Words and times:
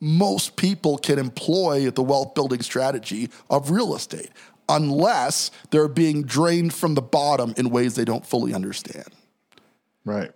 most 0.00 0.56
people 0.56 0.98
can 0.98 1.18
employ 1.18 1.90
the 1.90 2.02
wealth 2.02 2.34
building 2.34 2.60
strategy 2.62 3.30
of 3.48 3.70
real 3.70 3.94
estate 3.94 4.30
unless 4.68 5.50
they're 5.70 5.88
being 5.88 6.22
drained 6.22 6.74
from 6.74 6.94
the 6.94 7.02
bottom 7.02 7.54
in 7.56 7.70
ways 7.70 7.94
they 7.94 8.04
don't 8.04 8.26
fully 8.26 8.52
understand. 8.52 9.06
Right. 10.04 10.30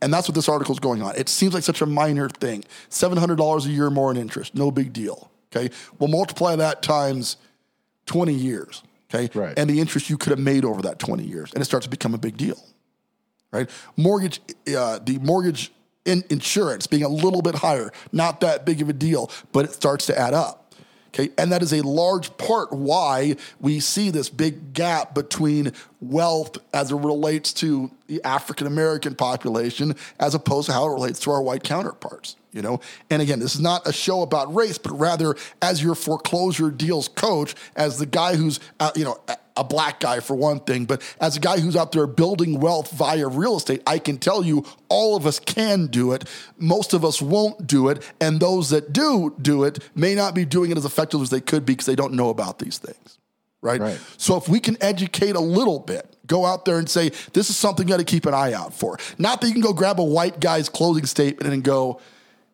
And 0.00 0.12
that's 0.12 0.28
what 0.28 0.34
this 0.34 0.48
article 0.48 0.74
is 0.74 0.80
going 0.80 1.02
on. 1.02 1.14
It 1.16 1.28
seems 1.28 1.54
like 1.54 1.62
such 1.62 1.80
a 1.80 1.86
minor 1.86 2.28
thing. 2.28 2.64
$700 2.90 3.66
a 3.66 3.68
year 3.68 3.88
more 3.88 4.10
in 4.10 4.16
interest, 4.16 4.54
no 4.54 4.70
big 4.70 4.92
deal. 4.92 5.30
Okay. 5.54 5.72
Well, 5.98 6.08
multiply 6.08 6.56
that 6.56 6.82
times 6.82 7.36
20 8.06 8.32
years. 8.32 8.82
Okay. 9.12 9.30
Right. 9.38 9.56
And 9.56 9.68
the 9.68 9.80
interest 9.80 10.10
you 10.10 10.16
could 10.16 10.30
have 10.30 10.38
made 10.38 10.64
over 10.64 10.82
that 10.82 10.98
20 10.98 11.24
years. 11.24 11.52
And 11.52 11.60
it 11.60 11.66
starts 11.66 11.86
to 11.86 11.90
become 11.90 12.14
a 12.14 12.18
big 12.18 12.36
deal. 12.36 12.62
Right. 13.52 13.68
Mortgage, 13.96 14.40
uh, 14.76 14.98
the 14.98 15.18
mortgage 15.20 15.72
in 16.04 16.24
insurance 16.30 16.86
being 16.86 17.04
a 17.04 17.08
little 17.08 17.42
bit 17.42 17.54
higher, 17.56 17.92
not 18.12 18.40
that 18.40 18.64
big 18.64 18.82
of 18.82 18.88
a 18.88 18.92
deal, 18.92 19.30
but 19.52 19.64
it 19.64 19.72
starts 19.72 20.06
to 20.06 20.18
add 20.18 20.34
up. 20.34 20.74
Okay, 21.14 21.30
and 21.36 21.52
that 21.52 21.62
is 21.62 21.74
a 21.74 21.82
large 21.82 22.34
part 22.38 22.72
why 22.72 23.36
we 23.60 23.80
see 23.80 24.08
this 24.08 24.30
big 24.30 24.72
gap 24.72 25.14
between 25.14 25.72
wealth 26.00 26.56
as 26.72 26.90
it 26.90 26.96
relates 26.96 27.52
to 27.52 27.90
the 28.06 28.22
African 28.24 28.66
American 28.66 29.14
population 29.14 29.94
as 30.18 30.34
opposed 30.34 30.66
to 30.66 30.72
how 30.72 30.86
it 30.86 30.94
relates 30.94 31.20
to 31.20 31.30
our 31.30 31.42
white 31.42 31.64
counterparts. 31.64 32.36
You 32.52 32.60
know, 32.60 32.80
and 33.08 33.22
again, 33.22 33.38
this 33.38 33.54
is 33.54 33.62
not 33.62 33.88
a 33.88 33.92
show 33.92 34.20
about 34.20 34.54
race, 34.54 34.76
but 34.76 34.92
rather 34.98 35.36
as 35.62 35.82
your 35.82 35.94
foreclosure 35.94 36.70
deals 36.70 37.08
coach, 37.08 37.54
as 37.76 37.98
the 37.98 38.04
guy 38.04 38.36
who's 38.36 38.60
uh, 38.78 38.92
you 38.94 39.04
know 39.04 39.18
a 39.56 39.64
black 39.64 40.00
guy 40.00 40.20
for 40.20 40.34
one 40.34 40.60
thing, 40.60 40.84
but 40.84 41.02
as 41.20 41.36
a 41.36 41.40
guy 41.40 41.60
who's 41.60 41.76
out 41.76 41.92
there 41.92 42.06
building 42.06 42.60
wealth 42.60 42.90
via 42.92 43.26
real 43.26 43.56
estate, 43.56 43.82
I 43.86 43.98
can 43.98 44.18
tell 44.18 44.44
you 44.44 44.64
all 44.88 45.16
of 45.16 45.26
us 45.26 45.38
can 45.38 45.86
do 45.86 46.12
it. 46.12 46.28
Most 46.58 46.92
of 46.94 47.04
us 47.04 47.20
won't 47.20 47.66
do 47.66 47.88
it. 47.88 48.02
And 48.20 48.40
those 48.40 48.70
that 48.70 48.92
do 48.92 49.34
do 49.40 49.64
it 49.64 49.78
may 49.94 50.14
not 50.14 50.34
be 50.34 50.44
doing 50.44 50.70
it 50.70 50.76
as 50.76 50.84
effectively 50.84 51.24
as 51.24 51.30
they 51.30 51.40
could 51.40 51.66
be 51.66 51.74
because 51.74 51.86
they 51.86 51.96
don't 51.96 52.14
know 52.14 52.30
about 52.30 52.58
these 52.58 52.78
things. 52.78 53.18
Right? 53.60 53.80
Right. 53.80 54.00
So 54.16 54.36
if 54.36 54.48
we 54.48 54.58
can 54.58 54.76
educate 54.80 55.36
a 55.36 55.40
little 55.40 55.78
bit, 55.78 56.16
go 56.26 56.44
out 56.44 56.64
there 56.64 56.78
and 56.78 56.88
say, 56.88 57.10
this 57.32 57.48
is 57.48 57.56
something 57.56 57.86
you 57.86 57.94
got 57.94 57.98
to 57.98 58.04
keep 58.04 58.26
an 58.26 58.34
eye 58.34 58.52
out 58.54 58.74
for. 58.74 58.98
Not 59.18 59.40
that 59.40 59.46
you 59.46 59.52
can 59.52 59.62
go 59.62 59.72
grab 59.72 60.00
a 60.00 60.04
white 60.04 60.40
guy's 60.40 60.68
closing 60.68 61.06
statement 61.06 61.52
and 61.52 61.62
go, 61.62 62.00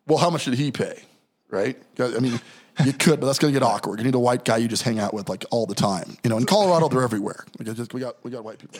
well, 0.09 0.17
how 0.17 0.29
much 0.29 0.45
did 0.45 0.55
he 0.55 0.71
pay? 0.71 0.99
Right? 1.49 1.81
I 1.99 2.19
mean, 2.19 2.39
you 2.83 2.93
could, 2.93 3.19
but 3.19 3.27
that's 3.27 3.39
going 3.39 3.53
to 3.53 3.59
get 3.59 3.65
awkward. 3.65 3.99
You 3.99 4.05
need 4.05 4.15
a 4.15 4.19
white 4.19 4.43
guy 4.43 4.57
you 4.57 4.67
just 4.67 4.83
hang 4.83 4.99
out 4.99 5.13
with 5.13 5.29
like 5.29 5.45
all 5.51 5.65
the 5.65 5.75
time. 5.75 6.17
You 6.23 6.29
know, 6.29 6.37
in 6.37 6.45
Colorado, 6.45 6.89
they're 6.89 7.03
everywhere. 7.03 7.45
We 7.57 7.65
got, 7.65 7.93
we 7.93 7.99
got, 7.99 8.23
we 8.23 8.31
got 8.31 8.43
white 8.43 8.59
people. 8.59 8.79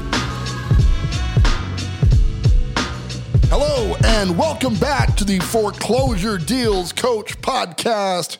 Hello, 3.53 3.97
and 4.05 4.37
welcome 4.37 4.75
back 4.75 5.17
to 5.17 5.25
the 5.25 5.39
Foreclosure 5.39 6.37
Deals 6.37 6.93
Coach 6.93 7.37
podcast. 7.41 8.37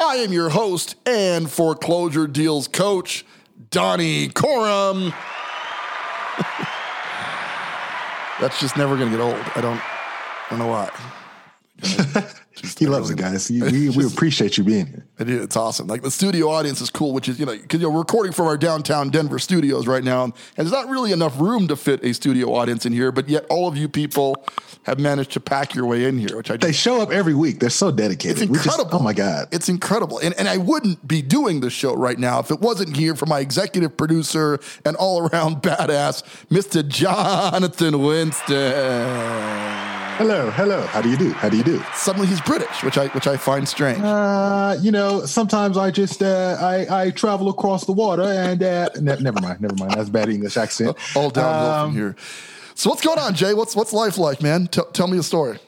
I 0.00 0.16
am 0.16 0.32
your 0.32 0.48
host 0.48 0.96
and 1.06 1.48
Foreclosure 1.48 2.26
Deals 2.26 2.66
Coach, 2.66 3.24
Donnie 3.70 4.30
Corum. 4.30 5.14
That's 8.40 8.58
just 8.58 8.76
never 8.76 8.96
going 8.96 9.12
to 9.12 9.16
get 9.16 9.22
old. 9.22 9.36
I 9.54 9.60
don't, 9.60 9.80
I 9.80 10.46
don't 10.50 10.58
know 10.58 10.66
why. 10.66 10.90
he 12.78 12.86
loves 12.86 13.10
it, 13.10 13.16
guys. 13.16 13.50
We, 13.68 13.90
we 13.90 14.06
appreciate 14.06 14.56
you 14.58 14.64
being 14.64 14.86
here. 14.86 15.06
I. 15.18 15.24
It's 15.28 15.56
awesome. 15.56 15.86
Like 15.86 16.02
the 16.02 16.10
studio 16.10 16.48
audience 16.50 16.80
is 16.80 16.90
cool, 16.90 17.12
which 17.12 17.28
is, 17.28 17.38
you 17.40 17.46
know, 17.46 17.52
because 17.56 17.80
you 17.80 17.86
know, 17.86 17.92
we're 17.92 18.00
recording 18.00 18.32
from 18.32 18.46
our 18.46 18.56
downtown 18.56 19.10
Denver 19.10 19.38
studios 19.38 19.86
right 19.86 20.04
now. 20.04 20.24
And 20.24 20.32
there's 20.56 20.70
not 20.72 20.88
really 20.88 21.12
enough 21.12 21.38
room 21.40 21.68
to 21.68 21.76
fit 21.76 22.04
a 22.04 22.12
studio 22.12 22.54
audience 22.54 22.86
in 22.86 22.92
here, 22.92 23.10
but 23.12 23.28
yet 23.28 23.44
all 23.50 23.68
of 23.68 23.76
you 23.76 23.88
people 23.88 24.44
have 24.84 24.98
managed 24.98 25.32
to 25.32 25.40
pack 25.40 25.74
your 25.74 25.86
way 25.86 26.04
in 26.04 26.18
here, 26.18 26.36
which 26.36 26.50
I 26.50 26.56
They 26.56 26.72
show 26.72 27.00
up 27.02 27.10
every 27.10 27.34
week. 27.34 27.58
They're 27.60 27.68
so 27.70 27.90
dedicated. 27.90 28.42
It's 28.42 28.50
We 28.50 28.56
just- 28.56 28.66
incredible. 28.66 28.98
oh 29.00 29.02
my 29.02 29.12
God. 29.12 29.48
It's 29.52 29.68
incredible. 29.68 30.18
And, 30.18 30.34
and 30.38 30.48
I 30.48 30.56
wouldn't 30.56 31.06
be 31.06 31.20
doing 31.22 31.60
this 31.60 31.72
show 31.72 31.94
right 31.94 32.18
now 32.18 32.38
if 32.40 32.50
it 32.50 32.60
wasn't 32.60 32.96
here 32.96 33.14
for 33.14 33.26
my 33.26 33.40
executive 33.40 33.96
producer 33.96 34.58
and 34.84 34.96
all 34.96 35.26
around 35.28 35.56
badass, 35.62 36.22
Mr. 36.48 36.86
Jonathan 36.86 38.02
Winston. 38.02 39.67
Hello, 40.18 40.50
hello. 40.50 40.82
How 40.82 41.00
do 41.00 41.08
you 41.08 41.16
do? 41.16 41.30
How 41.30 41.48
do 41.48 41.56
you 41.56 41.62
do? 41.62 41.80
Suddenly 41.94 42.26
he's 42.26 42.40
British, 42.40 42.82
which 42.82 42.98
I 42.98 43.06
which 43.08 43.28
I 43.28 43.36
find 43.36 43.68
strange. 43.68 44.00
Uh, 44.00 44.76
you 44.80 44.90
know, 44.90 45.24
sometimes 45.24 45.76
I 45.76 45.92
just 45.92 46.24
uh, 46.24 46.56
I 46.60 47.04
I 47.04 47.10
travel 47.12 47.48
across 47.48 47.86
the 47.86 47.92
water 47.92 48.24
and 48.24 48.60
uh, 48.60 48.88
ne- 49.00 49.20
never 49.20 49.40
mind, 49.40 49.60
never 49.60 49.76
mind. 49.76 49.92
That's 49.92 50.08
bad 50.10 50.28
English 50.28 50.56
accent. 50.56 50.96
all 51.14 51.30
downhill 51.30 51.70
Um, 51.72 51.90
from 51.90 51.96
here. 51.96 52.16
So 52.74 52.90
what's 52.90 53.00
going 53.00 53.20
on, 53.20 53.36
Jay? 53.36 53.54
What's 53.54 53.76
what's 53.76 53.92
life 53.92 54.18
like, 54.18 54.42
man? 54.42 54.66
Tell 54.66 54.86
tell 54.86 55.06
me 55.06 55.18
a 55.18 55.22
story. 55.22 55.60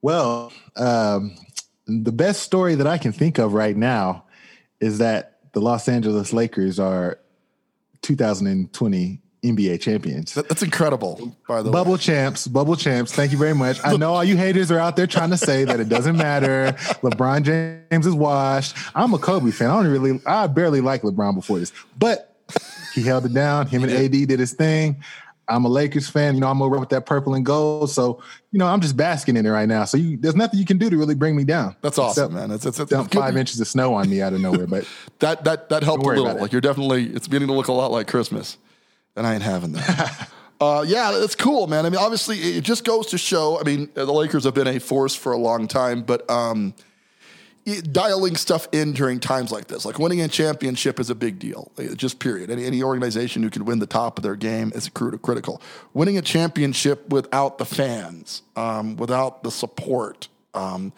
Well, 0.00 0.52
um, 0.76 1.34
the 1.88 2.12
best 2.12 2.44
story 2.44 2.76
that 2.76 2.86
I 2.86 2.98
can 2.98 3.10
think 3.10 3.38
of 3.38 3.52
right 3.52 3.76
now 3.76 4.26
is 4.78 4.98
that 4.98 5.40
the 5.54 5.60
Los 5.60 5.88
Angeles 5.88 6.32
Lakers 6.32 6.78
are 6.78 7.18
2020 8.02 9.20
NBA 9.42 9.80
champions. 9.80 10.34
That's 10.34 10.62
incredible, 10.62 11.36
by 11.46 11.62
the 11.62 11.70
way. 11.70 11.72
Bubble 11.72 11.98
champs, 11.98 12.46
bubble 12.46 12.76
champs. 12.76 13.12
Thank 13.12 13.32
you 13.32 13.38
very 13.38 13.54
much. 13.54 13.78
I 13.84 13.96
know 13.96 14.14
all 14.14 14.24
you 14.24 14.36
haters 14.36 14.70
are 14.70 14.78
out 14.78 14.96
there 14.96 15.06
trying 15.06 15.30
to 15.30 15.36
say 15.36 15.64
that 15.64 15.80
it 15.80 15.88
doesn't 15.88 16.16
matter. 16.16 16.72
LeBron 17.02 17.44
James 17.44 18.06
is 18.06 18.14
washed. 18.14 18.76
I'm 18.94 19.14
a 19.14 19.18
Kobe 19.18 19.50
fan. 19.50 19.70
I 19.70 19.82
don't 19.82 19.92
really, 19.92 20.20
I 20.26 20.46
barely 20.46 20.80
like 20.80 21.02
LeBron 21.02 21.34
before 21.34 21.58
this, 21.58 21.72
but 21.98 22.36
he 22.94 23.02
held 23.02 23.26
it 23.26 23.34
down. 23.34 23.66
Him 23.66 23.84
and 23.84 23.92
AD 23.92 24.10
did 24.10 24.40
his 24.40 24.54
thing. 24.54 25.02
I'm 25.48 25.64
a 25.64 25.68
Lakers 25.68 26.08
fan. 26.08 26.34
You 26.34 26.40
know, 26.40 26.48
I'm 26.48 26.60
over 26.60 26.78
with 26.78 26.90
that 26.90 27.06
purple 27.06 27.34
and 27.34 27.44
gold. 27.44 27.90
So, 27.90 28.22
you 28.52 28.58
know, 28.58 28.66
I'm 28.66 28.80
just 28.80 28.96
basking 28.96 29.36
in 29.36 29.46
it 29.46 29.50
right 29.50 29.68
now. 29.68 29.84
So 29.84 29.96
you, 29.96 30.18
there's 30.18 30.36
nothing 30.36 30.60
you 30.60 30.66
can 30.66 30.78
do 30.78 30.90
to 30.90 30.96
really 30.96 31.14
bring 31.14 31.36
me 31.36 31.44
down. 31.44 31.74
That's 31.80 31.98
awesome, 31.98 32.24
Except 32.24 32.34
man. 32.34 32.50
It's, 32.50 32.66
it's, 32.66 32.78
it's 32.78 32.90
Dump 32.90 33.12
five 33.12 33.36
inches 33.36 33.58
of 33.60 33.66
snow 33.66 33.94
on 33.94 34.10
me 34.10 34.20
out 34.20 34.34
of 34.34 34.40
nowhere. 34.40 34.66
But 34.66 34.86
That 35.20 35.44
that 35.44 35.68
that 35.70 35.82
helped 35.82 36.04
a 36.04 36.08
little. 36.08 36.38
Like 36.38 36.52
you're 36.52 36.60
definitely 36.60 37.06
it's 37.06 37.26
beginning 37.26 37.48
to 37.48 37.54
look 37.54 37.68
a 37.68 37.72
lot 37.72 37.90
like 37.90 38.06
Christmas, 38.06 38.56
and 39.18 39.26
I 39.26 39.34
ain't 39.34 39.42
having 39.42 39.72
that. 39.72 40.30
uh, 40.60 40.84
yeah, 40.86 41.10
that's 41.12 41.34
cool, 41.34 41.66
man. 41.66 41.84
I 41.84 41.90
mean, 41.90 41.98
obviously, 41.98 42.38
it 42.38 42.64
just 42.64 42.84
goes 42.84 43.08
to 43.08 43.18
show. 43.18 43.60
I 43.60 43.64
mean, 43.64 43.90
the 43.94 44.06
Lakers 44.12 44.44
have 44.44 44.54
been 44.54 44.66
a 44.66 44.78
force 44.80 45.14
for 45.14 45.32
a 45.32 45.36
long 45.36 45.68
time, 45.68 46.02
but 46.02 46.28
um, 46.30 46.74
it- 47.66 47.92
dialing 47.92 48.36
stuff 48.36 48.68
in 48.72 48.92
during 48.92 49.20
times 49.20 49.52
like 49.52 49.66
this, 49.66 49.84
like 49.84 49.98
winning 49.98 50.20
a 50.22 50.28
championship, 50.28 50.98
is 50.98 51.10
a 51.10 51.14
big 51.14 51.38
deal. 51.38 51.70
Uh, 51.78 51.94
Just 51.94 52.18
period. 52.18 52.50
Any 52.50 52.64
any 52.64 52.82
organization 52.82 53.42
who 53.42 53.50
can 53.50 53.64
win 53.64 53.78
the 53.78 53.86
top 53.86 54.18
of 54.18 54.22
their 54.22 54.36
game 54.36 54.72
is 54.74 54.88
critical. 54.88 55.60
Winning 55.92 56.16
a 56.16 56.22
championship 56.22 57.08
without 57.10 57.58
the 57.58 57.66
fans, 57.66 58.42
um, 58.56 58.96
without 58.96 59.42
the 59.42 59.50
support. 59.50 60.28
Um, 60.54 60.92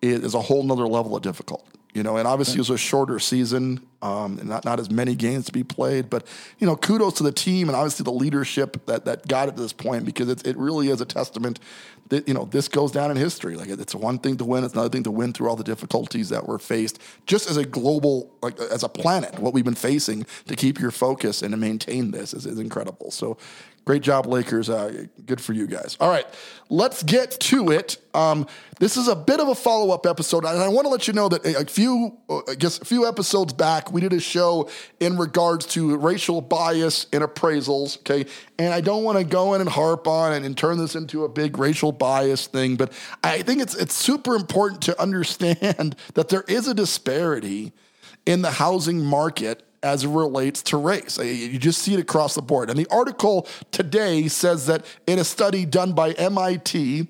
is 0.00 0.34
a 0.34 0.40
whole 0.40 0.62
nother 0.62 0.86
level 0.86 1.16
of 1.16 1.22
difficult. 1.22 1.66
You 1.94 2.02
know, 2.02 2.16
and 2.16 2.26
obviously 2.26 2.56
it 2.56 2.58
was 2.58 2.70
a 2.70 2.76
shorter 2.76 3.20
season, 3.20 3.86
um, 4.02 4.38
and 4.40 4.48
not, 4.48 4.64
not 4.64 4.80
as 4.80 4.90
many 4.90 5.14
games 5.14 5.46
to 5.46 5.52
be 5.52 5.62
played. 5.62 6.10
But 6.10 6.26
you 6.58 6.66
know, 6.66 6.74
kudos 6.74 7.14
to 7.14 7.22
the 7.22 7.30
team 7.30 7.68
and 7.68 7.76
obviously 7.76 8.02
the 8.02 8.12
leadership 8.12 8.84
that 8.86 9.04
that 9.04 9.28
got 9.28 9.48
it 9.48 9.56
to 9.56 9.62
this 9.62 9.72
point 9.72 10.04
because 10.04 10.28
it, 10.28 10.44
it 10.44 10.56
really 10.56 10.88
is 10.88 11.00
a 11.00 11.04
testament 11.04 11.60
that 12.08 12.26
you 12.26 12.34
know 12.34 12.46
this 12.46 12.66
goes 12.66 12.90
down 12.90 13.12
in 13.12 13.16
history. 13.16 13.54
Like 13.54 13.68
it's 13.68 13.94
one 13.94 14.18
thing 14.18 14.36
to 14.38 14.44
win, 14.44 14.64
it's 14.64 14.74
another 14.74 14.88
thing 14.88 15.04
to 15.04 15.10
win 15.12 15.32
through 15.32 15.48
all 15.48 15.56
the 15.56 15.64
difficulties 15.64 16.30
that 16.30 16.48
were 16.48 16.58
faced, 16.58 17.00
just 17.26 17.48
as 17.48 17.56
a 17.56 17.64
global, 17.64 18.28
like 18.42 18.58
as 18.58 18.82
a 18.82 18.88
planet, 18.88 19.38
what 19.38 19.54
we've 19.54 19.64
been 19.64 19.74
facing 19.74 20.26
to 20.48 20.56
keep 20.56 20.80
your 20.80 20.90
focus 20.90 21.42
and 21.42 21.52
to 21.52 21.56
maintain 21.56 22.10
this 22.10 22.34
is, 22.34 22.46
is 22.46 22.58
incredible. 22.58 23.10
So. 23.10 23.38
Great 23.84 24.00
job, 24.00 24.24
Lakers. 24.24 24.70
Uh, 24.70 25.04
good 25.26 25.42
for 25.42 25.52
you 25.52 25.66
guys. 25.66 25.98
All 26.00 26.08
right, 26.08 26.26
let's 26.70 27.02
get 27.02 27.32
to 27.32 27.70
it. 27.70 27.98
Um, 28.14 28.46
this 28.80 28.96
is 28.96 29.08
a 29.08 29.14
bit 29.16 29.40
of 29.40 29.48
a 29.48 29.54
follow 29.54 29.92
up 29.92 30.06
episode, 30.06 30.46
and 30.46 30.62
I 30.62 30.68
want 30.68 30.86
to 30.86 30.88
let 30.88 31.06
you 31.06 31.12
know 31.12 31.28
that 31.28 31.44
a 31.44 31.66
few, 31.66 32.16
uh, 32.30 32.40
I 32.48 32.54
guess, 32.54 32.80
a 32.80 32.84
few 32.86 33.06
episodes 33.06 33.52
back, 33.52 33.92
we 33.92 34.00
did 34.00 34.14
a 34.14 34.20
show 34.20 34.70
in 35.00 35.18
regards 35.18 35.66
to 35.66 35.98
racial 35.98 36.40
bias 36.40 37.06
in 37.12 37.20
appraisals. 37.20 37.98
Okay, 37.98 38.24
and 38.58 38.72
I 38.72 38.80
don't 38.80 39.04
want 39.04 39.18
to 39.18 39.24
go 39.24 39.52
in 39.52 39.60
and 39.60 39.68
harp 39.68 40.08
on 40.08 40.32
and, 40.32 40.46
and 40.46 40.56
turn 40.56 40.78
this 40.78 40.94
into 40.94 41.24
a 41.24 41.28
big 41.28 41.58
racial 41.58 41.92
bias 41.92 42.46
thing, 42.46 42.76
but 42.76 42.90
I 43.22 43.42
think 43.42 43.60
it's 43.60 43.74
it's 43.74 43.94
super 43.94 44.34
important 44.34 44.80
to 44.82 44.98
understand 45.00 45.94
that 46.14 46.30
there 46.30 46.44
is 46.48 46.68
a 46.68 46.74
disparity 46.74 47.74
in 48.24 48.40
the 48.40 48.52
housing 48.52 49.04
market 49.04 49.62
as 49.84 50.02
it 50.02 50.08
relates 50.08 50.62
to 50.62 50.78
race. 50.78 51.18
Uh, 51.18 51.22
You 51.22 51.58
just 51.58 51.82
see 51.82 51.94
it 51.94 52.00
across 52.00 52.34
the 52.34 52.42
board. 52.42 52.70
And 52.70 52.78
the 52.78 52.86
article 52.90 53.46
today 53.70 54.26
says 54.28 54.66
that 54.66 54.84
in 55.06 55.18
a 55.18 55.24
study 55.24 55.66
done 55.66 55.92
by 55.92 56.12
MIT, 56.12 57.06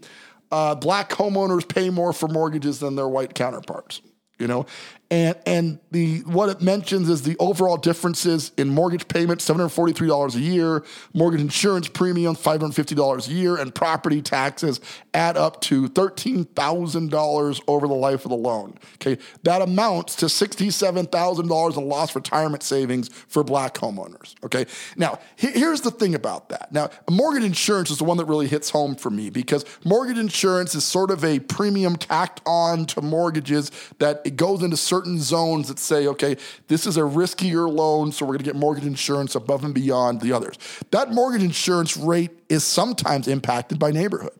uh, 0.50 0.74
black 0.74 1.10
homeowners 1.10 1.66
pay 1.66 1.88
more 1.88 2.12
for 2.12 2.28
mortgages 2.28 2.80
than 2.80 2.96
their 2.96 3.08
white 3.08 3.34
counterparts. 3.34 4.02
You 4.38 4.48
know, 4.48 4.66
And 5.10 5.36
and 5.46 5.78
the 5.90 6.20
what 6.20 6.48
it 6.48 6.60
mentions 6.60 7.08
is 7.08 7.22
the 7.22 7.36
overall 7.38 7.76
differences 7.76 8.52
in 8.56 8.70
mortgage 8.70 9.06
payments, 9.06 9.46
$743 9.48 10.34
a 10.34 10.40
year, 10.40 10.84
mortgage 11.12 11.40
insurance 11.42 11.88
premium, 11.88 12.34
$550 12.34 13.28
a 13.28 13.32
year, 13.32 13.56
and 13.56 13.74
property 13.74 14.22
taxes 14.22 14.80
add 15.12 15.36
up 15.36 15.60
to 15.62 15.88
$13,000 15.90 17.60
over 17.68 17.86
the 17.86 17.94
life 17.94 18.24
of 18.24 18.30
the 18.30 18.36
loan. 18.36 18.74
Okay. 18.94 19.18
That 19.42 19.62
amounts 19.62 20.16
to 20.16 20.26
$67,000 20.26 21.76
in 21.76 21.88
lost 21.88 22.14
retirement 22.14 22.62
savings 22.62 23.08
for 23.08 23.44
black 23.44 23.74
homeowners. 23.74 24.34
Okay. 24.44 24.66
Now, 24.96 25.18
he- 25.36 25.48
here's 25.48 25.82
the 25.82 25.90
thing 25.90 26.14
about 26.14 26.48
that. 26.48 26.72
Now, 26.72 26.90
mortgage 27.10 27.44
insurance 27.44 27.90
is 27.90 27.98
the 27.98 28.04
one 28.04 28.16
that 28.16 28.24
really 28.24 28.48
hits 28.48 28.70
home 28.70 28.94
for 28.96 29.10
me 29.10 29.30
because 29.30 29.64
mortgage 29.84 30.18
insurance 30.18 30.74
is 30.74 30.84
sort 30.84 31.10
of 31.10 31.24
a 31.24 31.38
premium 31.40 31.96
tacked 31.96 32.40
on 32.46 32.86
to 32.86 33.02
mortgages 33.02 33.70
that 33.98 34.22
it 34.24 34.36
goes 34.36 34.62
into 34.62 34.76
certain 34.94 35.18
zones 35.18 35.66
that 35.66 35.80
say, 35.80 36.06
okay, 36.06 36.36
this 36.68 36.86
is 36.86 36.96
a 36.96 37.00
riskier 37.00 37.68
loan, 37.68 38.12
so 38.12 38.24
we're 38.24 38.34
going 38.34 38.38
to 38.38 38.44
get 38.44 38.54
mortgage 38.54 38.86
insurance 38.86 39.34
above 39.34 39.64
and 39.64 39.74
beyond 39.74 40.20
the 40.20 40.32
others. 40.32 40.56
That 40.92 41.12
mortgage 41.12 41.42
insurance 41.42 41.96
rate 41.96 42.30
is 42.48 42.62
sometimes 42.62 43.26
impacted 43.26 43.80
by 43.80 43.90
neighborhood. 43.90 44.38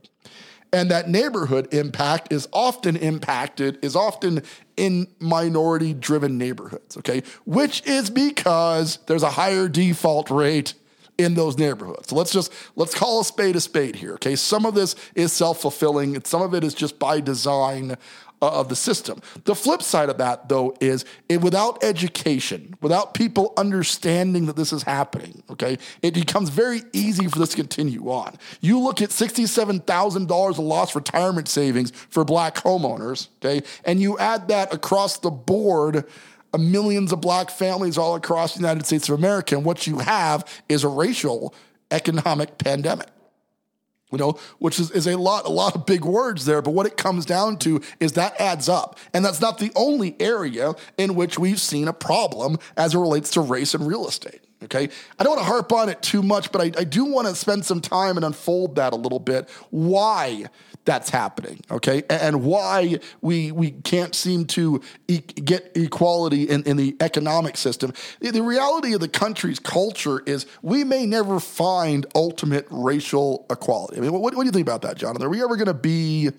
And 0.73 0.91
that 0.93 1.09
neighborhood 1.09 1.75
impact 1.75 2.33
is 2.33 2.49
often 2.53 2.97
impacted, 2.97 3.79
is 3.83 3.97
often 3.97 4.43
in 4.77 5.09
minority 5.19 5.93
driven 5.93 6.39
neighborhoods, 6.39 6.97
okay? 6.99 7.25
Which 7.47 7.85
is 7.85 8.11
because 8.11 8.99
there's 9.06 9.25
a 9.25 9.31
higher 9.31 9.69
default 9.69 10.31
rate 10.31 10.75
in 11.17 11.35
those 11.35 11.59
neighborhoods. 11.59 12.09
So 12.09 12.17
let's 12.17 12.33
just 12.33 12.53
let's 12.75 12.95
call 12.95 13.21
a 13.21 13.25
spade 13.25 13.56
a 13.56 13.61
spade 13.61 13.97
here, 13.97 14.15
okay? 14.15 14.35
Some 14.37 14.67
of 14.67 14.75
this 14.75 14.97
is 15.15 15.33
self-fulfilling, 15.33 16.17
and 16.17 16.27
some 16.27 16.43
of 16.43 16.55
it 16.55 16.65
is 16.65 16.75
just 16.75 16.99
by 16.99 17.21
design 17.21 17.97
of 18.52 18.69
the 18.69 18.76
system. 18.76 19.20
The 19.44 19.55
flip 19.55 19.82
side 19.82 20.08
of 20.08 20.19
that, 20.19 20.49
though, 20.49 20.76
is 20.81 21.05
it, 21.29 21.41
without 21.41 21.82
education, 21.82 22.75
without 22.81 23.14
people 23.14 23.52
understanding 23.56 24.46
that 24.46 24.56
this 24.56 24.73
is 24.73 24.82
happening, 24.82 25.43
okay, 25.50 25.79
it 26.02 26.14
becomes 26.14 26.49
very 26.49 26.82
easy 26.93 27.26
for 27.29 27.38
this 27.38 27.50
to 27.50 27.56
continue 27.56 28.11
on. 28.11 28.37
You 28.61 28.79
look 28.79 29.02
at 29.02 29.11
$67,000 29.11 30.50
of 30.50 30.58
lost 30.58 30.94
retirement 30.94 31.49
savings 31.49 31.93
for 32.11 32.25
black 32.25 32.56
homeowners, 32.56 33.29
okay, 33.44 33.67
and 33.85 34.00
you 34.00 34.19
add 34.19 34.49
that 34.49 34.73
across 34.73 35.19
the 35.19 35.31
board 35.31 36.05
uh, 36.52 36.58
millions 36.58 37.12
of 37.12 37.20
black 37.20 37.50
families 37.50 37.99
all 37.99 38.14
across 38.14 38.55
the 38.55 38.61
United 38.61 38.87
States 38.87 39.08
of 39.08 39.19
America, 39.19 39.56
and 39.56 39.64
what 39.64 39.87
you 39.87 39.99
have 39.99 40.44
is 40.69 40.85
a 40.85 40.88
racial 40.88 41.55
economic 41.91 42.58
pandemic 42.58 43.08
you 44.15 44.19
know, 44.19 44.39
which 44.59 44.79
is, 44.79 44.91
is 44.93 45.07
a 45.07 45.17
lot, 45.17 45.45
a 45.45 45.51
lot 45.51 45.75
of 45.75 45.87
big 45.87 46.05
words 46.05 46.45
there. 46.45 46.63
But 46.63 46.71
what 46.71 46.87
it 46.87 46.97
comes 46.97 47.27
down 47.27 47.59
to 47.59 47.83
is 47.99 48.13
that 48.13 48.41
adds 48.41 48.69
up. 48.69 48.99
And 49.13 49.25
that's 49.25 49.41
not 49.41 49.59
the 49.59 49.73
only 49.75 50.15
area 50.21 50.75
in 50.97 51.17
which 51.17 51.39
we've 51.39 51.61
seen 51.61 51.89
a 51.89 51.93
problem 51.93 52.59
as 52.77 52.95
it 52.95 52.99
relates 52.99 53.31
to 53.33 53.41
race 53.41 53.75
and 53.75 53.87
real 53.87 54.07
estate. 54.07 54.41
Okay. 54.63 54.89
I 55.19 55.25
don't 55.25 55.37
want 55.37 55.41
to 55.41 55.53
harp 55.53 55.73
on 55.73 55.89
it 55.89 56.01
too 56.01 56.23
much, 56.23 56.51
but 56.51 56.63
I, 56.63 56.81
I 56.81 56.85
do 56.85 57.05
want 57.05 57.27
to 57.29 57.35
spend 57.35 57.67
some 57.67 57.81
time 57.81 58.17
and 58.17 58.25
unfold 58.25 58.77
that 58.77 58.93
a 58.93 58.97
little 58.97 59.19
bit. 59.19 59.51
Why 59.71 60.47
that's 60.85 61.09
happening, 61.09 61.61
okay, 61.71 62.03
and 62.11 62.45
why 62.45 62.99
we 63.23 63.53
we 63.53 63.71
can't 63.71 64.15
seem 64.15 64.45
to 64.47 64.83
e- 65.09 65.21
get 65.21 65.73
equality 65.75 66.45
in, 66.45 66.63
in 66.65 66.77
the 66.77 66.95
economic 67.01 67.57
system. 67.57 67.93
The, 68.21 68.43
reality 68.43 68.93
of 68.93 69.01
the 69.01 69.09
country's 69.09 69.59
culture 69.59 70.21
is 70.27 70.45
we 70.61 70.85
may 70.85 71.07
never 71.07 71.41
find 71.41 72.05
ultimate 72.15 72.67
racial 72.71 73.47
equality. 73.49 73.97
I 73.97 74.01
mean, 74.01 74.13
what, 74.13 74.35
what 74.35 74.35
do 74.35 74.45
you 74.45 74.53
think 74.53 74.67
about 74.67 74.83
that, 74.83 74.99
Jonathan? 74.99 75.27
Are 75.27 75.31
we 75.31 75.43
ever 75.43 75.57
going 75.57 75.67
to 75.67 75.75
be? 75.75 76.31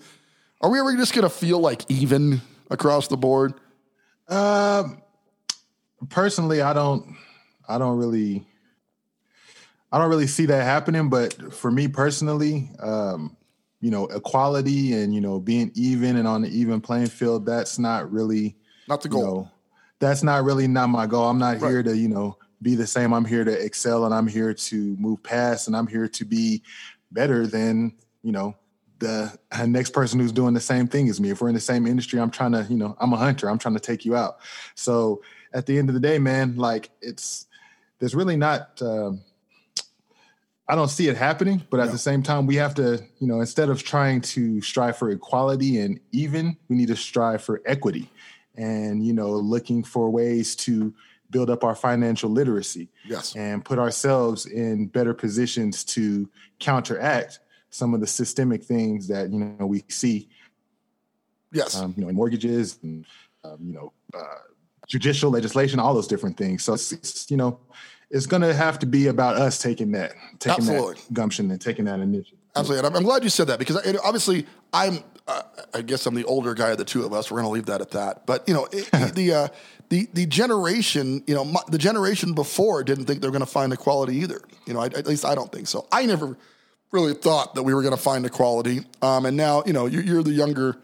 Are 0.60 0.70
we 0.70 0.78
ever 0.78 0.96
just 0.96 1.12
going 1.12 1.24
to 1.24 1.30
feel 1.30 1.58
like 1.58 1.82
even 1.90 2.40
across 2.70 3.08
the 3.08 3.16
board? 3.16 3.54
Um, 4.28 5.02
personally, 6.08 6.62
I 6.62 6.72
don't. 6.72 7.16
I 7.68 7.78
don't 7.78 7.98
really. 7.98 8.46
I 9.90 9.98
don't 9.98 10.10
really 10.10 10.26
see 10.28 10.46
that 10.46 10.62
happening. 10.62 11.08
But 11.08 11.52
for 11.52 11.70
me 11.70 11.88
personally, 11.88 12.70
um, 12.78 13.36
you 13.80 13.90
know, 13.90 14.06
equality 14.06 14.92
and 14.94 15.14
you 15.14 15.20
know 15.20 15.38
being 15.40 15.70
even 15.74 16.16
and 16.16 16.26
on 16.26 16.42
the 16.42 16.48
even 16.48 16.80
playing 16.80 17.08
field, 17.08 17.46
that's 17.46 17.78
not 17.78 18.10
really 18.10 18.56
Not 18.88 19.02
the 19.02 19.08
you 19.08 19.14
goal. 19.14 19.24
know, 19.24 19.50
that's 19.98 20.22
not 20.22 20.44
really 20.44 20.66
not 20.66 20.88
my 20.88 21.06
goal. 21.06 21.28
I'm 21.28 21.38
not 21.38 21.60
Right. 21.60 21.70
here 21.70 21.82
to, 21.82 21.96
you 21.96 22.08
know, 22.08 22.36
be 22.62 22.74
the 22.74 22.86
same. 22.86 23.12
I'm 23.12 23.24
here 23.24 23.44
to 23.44 23.52
excel 23.52 24.04
and 24.04 24.14
I'm 24.14 24.26
here 24.26 24.54
to 24.54 24.96
move 24.96 25.22
past 25.22 25.66
and 25.66 25.76
I'm 25.76 25.86
here 25.86 26.08
to 26.08 26.24
be 26.24 26.62
better 27.12 27.46
than, 27.46 27.92
you 28.22 28.32
know, 28.32 28.56
the 28.98 29.38
next 29.66 29.90
person 29.90 30.18
who's 30.18 30.32
doing 30.32 30.54
the 30.54 30.60
same 30.60 30.86
thing 30.88 31.08
as 31.10 31.20
me. 31.20 31.30
If 31.30 31.42
we're 31.42 31.48
in 31.48 31.54
the 31.54 31.60
same 31.60 31.86
industry, 31.86 32.18
I'm 32.18 32.30
trying 32.30 32.52
to, 32.52 32.66
you 32.68 32.76
know, 32.78 32.96
I'm 32.98 33.12
a 33.12 33.16
hunter. 33.16 33.50
I'm 33.50 33.58
trying 33.58 33.74
to 33.74 33.80
take 33.80 34.06
you 34.06 34.16
out. 34.16 34.38
So 34.74 35.22
at 35.52 35.66
the 35.66 35.78
end 35.78 35.90
of 35.90 35.94
the 35.94 36.00
day, 36.00 36.18
man, 36.18 36.56
like 36.56 36.90
it's 37.02 37.46
there's 37.98 38.14
really 38.14 38.36
not 38.36 38.80
um 38.82 39.20
I 40.68 40.74
don't 40.74 40.88
see 40.88 41.06
it 41.08 41.16
happening, 41.16 41.62
but 41.70 41.78
at 41.78 41.86
No. 41.86 41.92
the 41.92 41.98
same 41.98 42.22
time, 42.22 42.46
we 42.46 42.56
have 42.56 42.74
to, 42.74 43.04
you 43.20 43.26
know, 43.26 43.40
instead 43.40 43.68
of 43.68 43.84
trying 43.84 44.20
to 44.22 44.60
strive 44.60 44.96
for 44.96 45.10
equality 45.10 45.78
and 45.78 46.00
even, 46.10 46.56
we 46.68 46.76
need 46.76 46.88
to 46.88 46.96
strive 46.96 47.42
for 47.42 47.62
equity 47.66 48.10
and, 48.56 49.06
you 49.06 49.12
know, 49.12 49.30
looking 49.30 49.84
for 49.84 50.10
ways 50.10 50.56
to 50.56 50.92
build 51.30 51.50
up 51.50 51.62
our 51.62 51.74
financial 51.74 52.30
literacy 52.30 52.88
Yes. 53.04 53.34
and 53.36 53.64
put 53.64 53.78
ourselves 53.78 54.46
in 54.46 54.86
better 54.86 55.14
positions 55.14 55.84
to 55.84 56.28
counteract 56.58 57.40
some 57.70 57.94
of 57.94 58.00
the 58.00 58.06
systemic 58.06 58.64
things 58.64 59.06
that, 59.08 59.30
you 59.30 59.38
know, 59.38 59.66
we 59.66 59.84
see, 59.88 60.28
Yes. 61.52 61.76
um, 61.76 61.94
you 61.96 62.02
know, 62.02 62.08
in 62.08 62.16
mortgages 62.16 62.78
and, 62.82 63.06
um, 63.44 63.58
you 63.60 63.72
know, 63.72 63.92
uh, 64.14 64.38
judicial 64.88 65.30
legislation, 65.30 65.78
all 65.78 65.94
those 65.94 66.08
different 66.08 66.36
things. 66.36 66.64
So 66.64 66.74
it's, 66.74 66.92
it's 66.92 67.30
you 67.30 67.36
know, 67.36 67.58
it's 68.10 68.26
going 68.26 68.42
to 68.42 68.54
have 68.54 68.78
to 68.80 68.86
be 68.86 69.08
about 69.08 69.36
us 69.36 69.60
taking 69.60 69.92
that, 69.92 70.12
taking 70.38 70.68
Absolutely. 70.68 70.94
that 70.94 71.12
gumption 71.12 71.50
and 71.50 71.60
taking 71.60 71.86
that 71.86 72.00
initiative. 72.00 72.38
Absolutely, 72.54 72.86
and 72.86 72.94
I'm, 72.94 73.00
I'm 73.00 73.02
glad 73.04 73.22
you 73.22 73.30
said 73.30 73.48
that 73.48 73.58
because 73.58 73.84
it, 73.86 73.96
obviously 74.02 74.46
I'm. 74.72 74.98
Uh, 75.28 75.42
I 75.74 75.82
guess 75.82 76.06
I'm 76.06 76.14
the 76.14 76.24
older 76.24 76.54
guy 76.54 76.70
of 76.70 76.78
the 76.78 76.84
two 76.84 77.04
of 77.04 77.12
us. 77.12 77.32
We're 77.32 77.38
going 77.38 77.48
to 77.48 77.52
leave 77.52 77.66
that 77.66 77.80
at 77.80 77.90
that. 77.90 78.26
But 78.26 78.48
you 78.48 78.54
know, 78.54 78.68
it, 78.70 78.88
the 79.14 79.32
uh, 79.32 79.48
the 79.88 80.08
the 80.14 80.24
generation, 80.24 81.24
you 81.26 81.34
know, 81.34 81.44
my, 81.44 81.60
the 81.68 81.78
generation 81.78 82.32
before 82.32 82.84
didn't 82.84 83.06
think 83.06 83.20
they 83.20 83.26
were 83.26 83.32
going 83.32 83.40
to 83.40 83.46
find 83.46 83.72
equality 83.72 84.18
either. 84.18 84.40
You 84.66 84.74
know, 84.74 84.80
I, 84.80 84.86
at 84.86 85.06
least 85.06 85.24
I 85.24 85.34
don't 85.34 85.50
think 85.50 85.66
so. 85.66 85.88
I 85.90 86.06
never 86.06 86.36
really 86.92 87.14
thought 87.14 87.54
that 87.54 87.62
we 87.62 87.74
were 87.74 87.82
going 87.82 87.96
to 87.96 88.00
find 88.00 88.24
equality. 88.24 88.80
Um, 89.02 89.26
and 89.26 89.36
now, 89.36 89.62
you 89.66 89.72
know, 89.72 89.86
you're, 89.86 90.02
you're 90.02 90.22
the 90.22 90.32
younger 90.32 90.78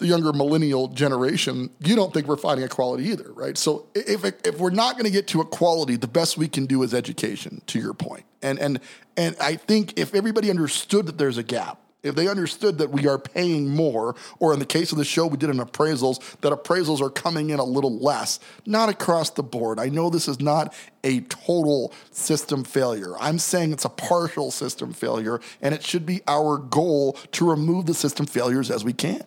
the 0.00 0.06
younger 0.06 0.32
millennial 0.32 0.88
generation, 0.88 1.70
you 1.78 1.94
don't 1.94 2.12
think 2.12 2.26
we're 2.26 2.36
finding 2.36 2.64
equality 2.64 3.04
either, 3.04 3.32
right? 3.32 3.56
So 3.56 3.86
if 3.94 4.24
if 4.24 4.58
we're 4.58 4.70
not 4.70 4.94
going 4.94 5.04
to 5.04 5.10
get 5.10 5.28
to 5.28 5.40
equality, 5.40 5.96
the 5.96 6.08
best 6.08 6.36
we 6.36 6.48
can 6.48 6.66
do 6.66 6.82
is 6.82 6.92
education. 6.92 7.62
To 7.66 7.78
your 7.78 7.94
point, 7.94 8.24
and 8.42 8.58
and 8.58 8.80
and 9.16 9.36
I 9.40 9.56
think 9.56 9.98
if 9.98 10.14
everybody 10.14 10.50
understood 10.50 11.06
that 11.06 11.18
there's 11.18 11.36
a 11.36 11.42
gap, 11.42 11.78
if 12.02 12.14
they 12.14 12.28
understood 12.28 12.78
that 12.78 12.90
we 12.90 13.06
are 13.06 13.18
paying 13.18 13.68
more, 13.68 14.16
or 14.38 14.54
in 14.54 14.58
the 14.58 14.66
case 14.66 14.90
of 14.90 14.98
the 14.98 15.04
show 15.04 15.26
we 15.26 15.36
did 15.36 15.50
in 15.50 15.58
appraisals, 15.58 16.18
that 16.40 16.52
appraisals 16.52 17.02
are 17.02 17.10
coming 17.10 17.50
in 17.50 17.58
a 17.58 17.64
little 17.64 17.98
less, 17.98 18.40
not 18.64 18.88
across 18.88 19.28
the 19.30 19.42
board. 19.42 19.78
I 19.78 19.90
know 19.90 20.08
this 20.08 20.26
is 20.26 20.40
not 20.40 20.74
a 21.04 21.20
total 21.22 21.92
system 22.10 22.64
failure. 22.64 23.14
I'm 23.20 23.38
saying 23.38 23.72
it's 23.72 23.84
a 23.84 23.90
partial 23.90 24.50
system 24.50 24.94
failure, 24.94 25.40
and 25.60 25.74
it 25.74 25.84
should 25.84 26.06
be 26.06 26.22
our 26.26 26.56
goal 26.56 27.18
to 27.32 27.48
remove 27.48 27.84
the 27.84 27.94
system 27.94 28.24
failures 28.24 28.70
as 28.70 28.82
we 28.82 28.94
can 28.94 29.24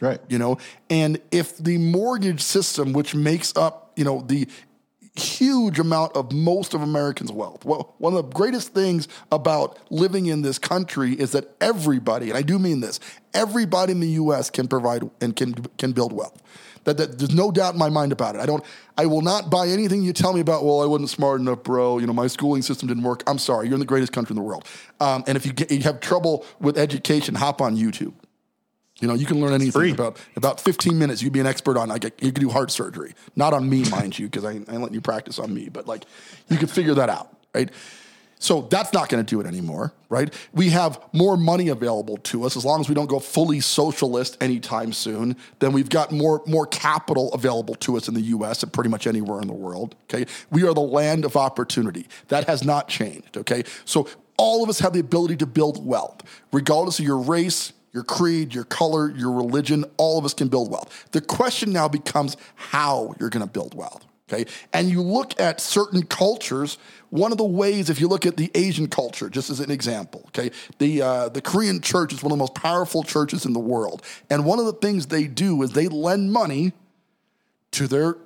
Right. 0.00 0.20
you 0.28 0.38
know 0.38 0.58
and 0.88 1.20
if 1.30 1.56
the 1.58 1.78
mortgage 1.78 2.40
system 2.40 2.92
which 2.92 3.14
makes 3.14 3.56
up 3.56 3.92
you 3.96 4.04
know 4.04 4.22
the 4.26 4.48
huge 5.16 5.80
amount 5.80 6.14
of 6.14 6.30
most 6.30 6.74
of 6.74 6.82
americans 6.82 7.32
wealth 7.32 7.64
well 7.64 7.94
one 7.98 8.14
of 8.14 8.24
the 8.24 8.32
greatest 8.32 8.72
things 8.72 9.08
about 9.32 9.76
living 9.90 10.26
in 10.26 10.42
this 10.42 10.60
country 10.60 11.14
is 11.14 11.32
that 11.32 11.52
everybody 11.60 12.28
and 12.28 12.38
i 12.38 12.42
do 12.42 12.60
mean 12.60 12.78
this 12.78 13.00
everybody 13.34 13.92
in 13.92 14.00
the 14.00 14.08
us 14.08 14.50
can 14.50 14.68
provide 14.68 15.08
and 15.20 15.36
can 15.36 15.54
can 15.76 15.92
build 15.92 16.12
wealth. 16.12 16.42
That, 16.84 16.96
that 16.96 17.18
there's 17.18 17.34
no 17.34 17.50
doubt 17.50 17.74
in 17.74 17.78
my 17.78 17.90
mind 17.90 18.12
about 18.12 18.34
it. 18.34 18.40
I 18.40 18.46
don't 18.46 18.64
i 18.96 19.06
will 19.06 19.22
not 19.22 19.50
buy 19.50 19.68
anything 19.68 20.02
you 20.02 20.12
tell 20.12 20.32
me 20.32 20.40
about 20.40 20.64
well 20.64 20.82
i 20.82 20.86
wasn't 20.86 21.10
smart 21.10 21.40
enough 21.40 21.62
bro. 21.62 21.98
You 21.98 22.06
know 22.06 22.12
my 22.12 22.26
schooling 22.26 22.62
system 22.62 22.88
didn't 22.88 23.02
work. 23.02 23.22
I'm 23.26 23.38
sorry. 23.38 23.66
You're 23.66 23.74
in 23.74 23.80
the 23.80 23.86
greatest 23.86 24.12
country 24.12 24.34
in 24.34 24.36
the 24.36 24.42
world. 24.42 24.66
Um, 25.00 25.24
and 25.26 25.36
if 25.36 25.46
you, 25.46 25.52
get, 25.52 25.70
you 25.70 25.80
have 25.80 26.00
trouble 26.00 26.44
with 26.60 26.78
education 26.78 27.34
hop 27.34 27.60
on 27.60 27.76
youtube 27.76 28.14
you 29.00 29.06
know, 29.06 29.14
you 29.14 29.26
can 29.26 29.40
learn 29.40 29.52
anything 29.52 29.72
free. 29.72 29.92
about 29.92 30.18
about 30.36 30.60
15 30.60 30.98
minutes. 30.98 31.22
You'd 31.22 31.32
be 31.32 31.40
an 31.40 31.46
expert 31.46 31.76
on 31.76 31.88
like 31.88 32.04
you 32.04 32.32
can 32.32 32.42
do 32.42 32.48
heart 32.48 32.70
surgery, 32.70 33.14
not 33.36 33.52
on 33.52 33.68
me, 33.68 33.84
mind 33.90 34.18
you, 34.18 34.26
because 34.26 34.44
I, 34.44 34.50
I 34.50 34.52
ain't 34.54 34.68
letting 34.68 34.94
you 34.94 35.00
practice 35.00 35.38
on 35.38 35.52
me. 35.54 35.68
But 35.68 35.86
like, 35.86 36.04
you 36.48 36.56
could 36.56 36.70
figure 36.70 36.94
that 36.94 37.08
out, 37.08 37.36
right? 37.54 37.70
So 38.40 38.62
that's 38.62 38.92
not 38.92 39.08
going 39.08 39.24
to 39.24 39.28
do 39.28 39.40
it 39.40 39.46
anymore, 39.46 39.92
right? 40.08 40.32
We 40.52 40.70
have 40.70 41.00
more 41.12 41.36
money 41.36 41.68
available 41.68 42.18
to 42.18 42.44
us 42.44 42.56
as 42.56 42.64
long 42.64 42.80
as 42.80 42.88
we 42.88 42.94
don't 42.94 43.08
go 43.08 43.18
fully 43.18 43.58
socialist 43.58 44.36
anytime 44.40 44.92
soon. 44.92 45.36
Then 45.58 45.72
we've 45.72 45.88
got 45.88 46.12
more 46.12 46.42
more 46.46 46.66
capital 46.66 47.32
available 47.32 47.74
to 47.76 47.96
us 47.96 48.08
in 48.08 48.14
the 48.14 48.20
U.S. 48.20 48.62
and 48.62 48.72
pretty 48.72 48.90
much 48.90 49.06
anywhere 49.06 49.40
in 49.40 49.48
the 49.48 49.54
world. 49.54 49.96
Okay, 50.04 50.30
we 50.50 50.64
are 50.64 50.74
the 50.74 50.80
land 50.80 51.24
of 51.24 51.36
opportunity. 51.36 52.06
That 52.28 52.46
has 52.46 52.64
not 52.64 52.88
changed. 52.88 53.36
Okay, 53.36 53.64
so 53.84 54.08
all 54.36 54.62
of 54.62 54.68
us 54.68 54.78
have 54.78 54.92
the 54.92 55.00
ability 55.00 55.36
to 55.38 55.46
build 55.46 55.84
wealth, 55.84 56.22
regardless 56.52 57.00
of 57.00 57.04
your 57.04 57.18
race, 57.18 57.72
your 57.92 58.02
creed, 58.02 58.54
your 58.54 58.64
color, 58.64 59.10
your 59.10 59.32
religion, 59.32 59.84
all 59.96 60.18
of 60.18 60.24
us 60.24 60.34
can 60.34 60.48
build 60.48 60.70
wealth. 60.70 61.08
The 61.12 61.20
question 61.20 61.72
now 61.72 61.88
becomes 61.88 62.36
how 62.54 63.14
you're 63.18 63.30
going 63.30 63.46
to 63.46 63.50
build 63.50 63.74
wealth. 63.74 64.04
Okay. 64.30 64.44
And 64.74 64.90
you 64.90 65.00
look 65.00 65.40
at 65.40 65.60
certain 65.60 66.02
cultures. 66.02 66.76
One 67.08 67.32
of 67.32 67.38
the 67.38 67.44
ways, 67.44 67.88
if 67.88 67.98
you 67.98 68.08
look 68.08 68.26
at 68.26 68.36
the 68.36 68.50
Asian 68.54 68.86
culture, 68.86 69.30
just 69.30 69.48
as 69.48 69.60
an 69.60 69.70
example, 69.70 70.24
okay, 70.26 70.50
the 70.76 71.00
uh, 71.00 71.28
the 71.30 71.40
Korean 71.40 71.80
church 71.80 72.12
is 72.12 72.22
one 72.22 72.30
of 72.30 72.36
the 72.36 72.42
most 72.42 72.54
powerful 72.54 73.02
churches 73.02 73.46
in 73.46 73.54
the 73.54 73.58
world, 73.58 74.02
and 74.28 74.44
one 74.44 74.58
of 74.58 74.66
the 74.66 74.74
things 74.74 75.06
they 75.06 75.26
do 75.26 75.62
is 75.62 75.72
they 75.72 75.88
lend 75.88 76.30
money 76.30 76.74
to 77.70 77.86
their 77.86 78.18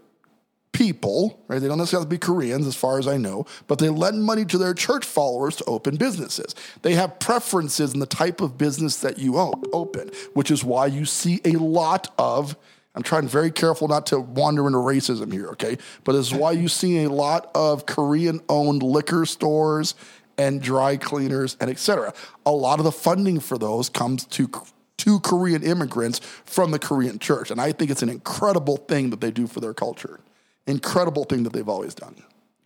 people, 0.73 1.39
right? 1.49 1.61
They 1.61 1.69
don't 1.69 1.79
necessarily 1.79 2.05
have 2.05 2.11
to 2.11 2.15
be 2.15 2.19
Koreans, 2.19 2.67
as 2.67 2.75
far 2.75 2.99
as 2.99 3.07
I 3.07 3.17
know, 3.17 3.47
but 3.67 3.79
they 3.79 3.89
lend 3.89 4.25
money 4.25 4.45
to 4.47 4.59
their 4.59 4.75
church 4.75 5.05
followers 5.05 5.57
to 5.57 5.65
open 5.65 5.97
businesses. 5.97 6.55
They 6.81 6.95
have 6.95 7.19
preferences 7.19 7.93
in 7.93 8.01
the 8.01 8.07
type 8.07 8.41
of 8.41 8.57
business 8.59 8.97
that 8.97 9.19
you 9.19 9.37
open, 9.39 10.11
which 10.35 10.51
is 10.51 10.65
why 10.65 10.87
you 10.87 11.05
see 11.05 11.41
a 11.45 11.53
lot 11.53 12.13
of. 12.19 12.57
I'm 12.95 13.03
trying 13.03 13.27
very 13.27 13.51
careful 13.51 13.89
not 13.89 14.07
to 14.07 14.21
wander 14.21 14.67
into 14.67 14.79
racism 14.79 15.33
here, 15.33 15.49
okay? 15.51 15.79
But 16.05 16.13
this 16.13 16.27
is 16.27 16.35
why 16.35 16.53
you 16.53 16.69
see 16.69 17.05
a 17.05 17.11
lot 17.11 17.51
of 17.55 17.87
Korean 17.87 18.41
owned 18.51 18.83
liquor 18.83 19.25
stores 19.25 19.95
and 20.37 20.61
dry 20.61 20.97
cleaners 20.97 21.57
and 21.61 21.71
et 21.71 21.79
cetera. 21.79 22.13
A 22.45 22.51
lot 22.51 22.81
of 22.81 22.85
the 22.85 22.93
funding 22.93 23.41
for 23.41 23.57
those 23.59 23.89
comes 23.89 24.25
to 24.27 24.51
to 24.99 25.19
Korean 25.21 25.63
immigrants 25.63 26.21
from 26.45 26.71
the 26.71 26.79
Korean 26.79 27.19
church. 27.19 27.51
And 27.51 27.61
I 27.61 27.73
think 27.73 27.91
it's 27.91 28.03
an 28.03 28.09
incredible 28.09 28.77
thing 28.77 29.11
that 29.11 29.21
they 29.21 29.33
do 29.33 29.49
for 29.49 29.59
their 29.59 29.75
culture. 29.75 30.21
Incredible 30.67 31.25
thing 31.25 31.43
that 31.43 31.53
they've 31.53 31.69
always 31.69 31.95
done. 31.95 32.17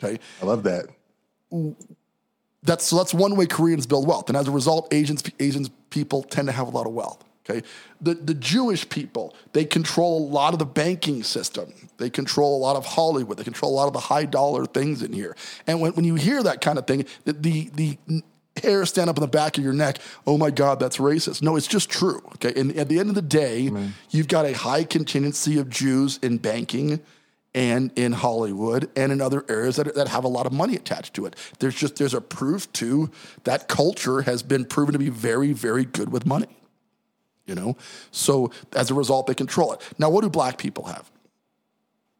Okay. 0.03 0.19
I 0.41 0.45
love 0.45 0.63
that. 0.63 0.87
That's 2.63 2.85
so 2.85 2.97
that's 2.97 3.13
one 3.13 3.35
way 3.35 3.45
Koreans 3.45 3.85
build 3.85 4.07
wealth. 4.07 4.29
And 4.29 4.37
as 4.37 4.47
a 4.47 4.51
result, 4.51 4.93
Asians 4.93 5.23
Asians 5.39 5.69
people 5.89 6.23
tend 6.23 6.47
to 6.47 6.51
have 6.51 6.67
a 6.67 6.71
lot 6.71 6.85
of 6.85 6.93
wealth. 6.93 7.23
Okay. 7.49 7.65
The 8.01 8.13
the 8.13 8.33
Jewish 8.33 8.87
people, 8.89 9.35
they 9.53 9.63
control 9.65 10.27
a 10.27 10.29
lot 10.29 10.53
of 10.53 10.59
the 10.59 10.65
banking 10.65 11.23
system. 11.23 11.73
They 11.97 12.09
control 12.09 12.57
a 12.57 12.61
lot 12.61 12.75
of 12.75 12.85
Hollywood. 12.85 13.37
They 13.37 13.43
control 13.43 13.73
a 13.73 13.77
lot 13.77 13.87
of 13.87 13.93
the 13.93 13.99
high 13.99 14.25
dollar 14.25 14.65
things 14.65 15.01
in 15.01 15.13
here. 15.13 15.35
And 15.65 15.81
when, 15.81 15.93
when 15.93 16.05
you 16.05 16.15
hear 16.15 16.43
that 16.43 16.61
kind 16.61 16.77
of 16.77 16.85
thing, 16.85 17.05
the, 17.25 17.33
the 17.33 17.69
the 17.75 18.23
hair 18.61 18.85
stand 18.85 19.09
up 19.09 19.17
on 19.17 19.21
the 19.21 19.27
back 19.27 19.57
of 19.57 19.63
your 19.63 19.73
neck. 19.73 19.99
Oh 20.25 20.37
my 20.37 20.51
God, 20.51 20.79
that's 20.79 20.97
racist. 20.97 21.41
No, 21.41 21.55
it's 21.55 21.67
just 21.67 21.89
true. 21.89 22.21
Okay. 22.35 22.59
And 22.59 22.75
at 22.75 22.89
the 22.89 22.99
end 22.99 23.09
of 23.09 23.15
the 23.15 23.21
day, 23.21 23.71
you've 24.09 24.27
got 24.27 24.45
a 24.45 24.53
high 24.53 24.83
contingency 24.83 25.57
of 25.57 25.69
Jews 25.69 26.19
in 26.21 26.37
banking 26.37 27.01
and 27.57 27.91
in 27.95 28.11
Hollywood 28.11 28.87
and 28.95 29.11
in 29.11 29.19
other 29.19 29.43
areas 29.49 29.77
that, 29.77 29.95
that 29.95 30.07
have 30.09 30.23
a 30.23 30.27
lot 30.27 30.45
of 30.45 30.53
money 30.53 30.75
attached 30.75 31.15
to 31.15 31.25
it. 31.25 31.35
There's 31.57 31.73
just 31.73 31.95
there's 31.95 32.13
a 32.13 32.21
proof 32.21 32.71
to 32.73 33.09
that 33.45 33.67
culture 33.67 34.21
has 34.21 34.43
been 34.43 34.63
proven 34.63 34.93
to 34.93 34.99
be 34.99 35.09
very, 35.09 35.53
very 35.53 35.83
good 35.83 36.11
with 36.11 36.27
money. 36.27 36.55
You 37.47 37.55
know? 37.55 37.75
So 38.11 38.51
as 38.73 38.91
a 38.91 38.93
result, 38.93 39.25
they 39.25 39.33
control 39.33 39.73
it. 39.73 39.81
Now, 39.97 40.11
what 40.11 40.21
do 40.21 40.29
black 40.29 40.59
people 40.59 40.83
have? 40.83 41.09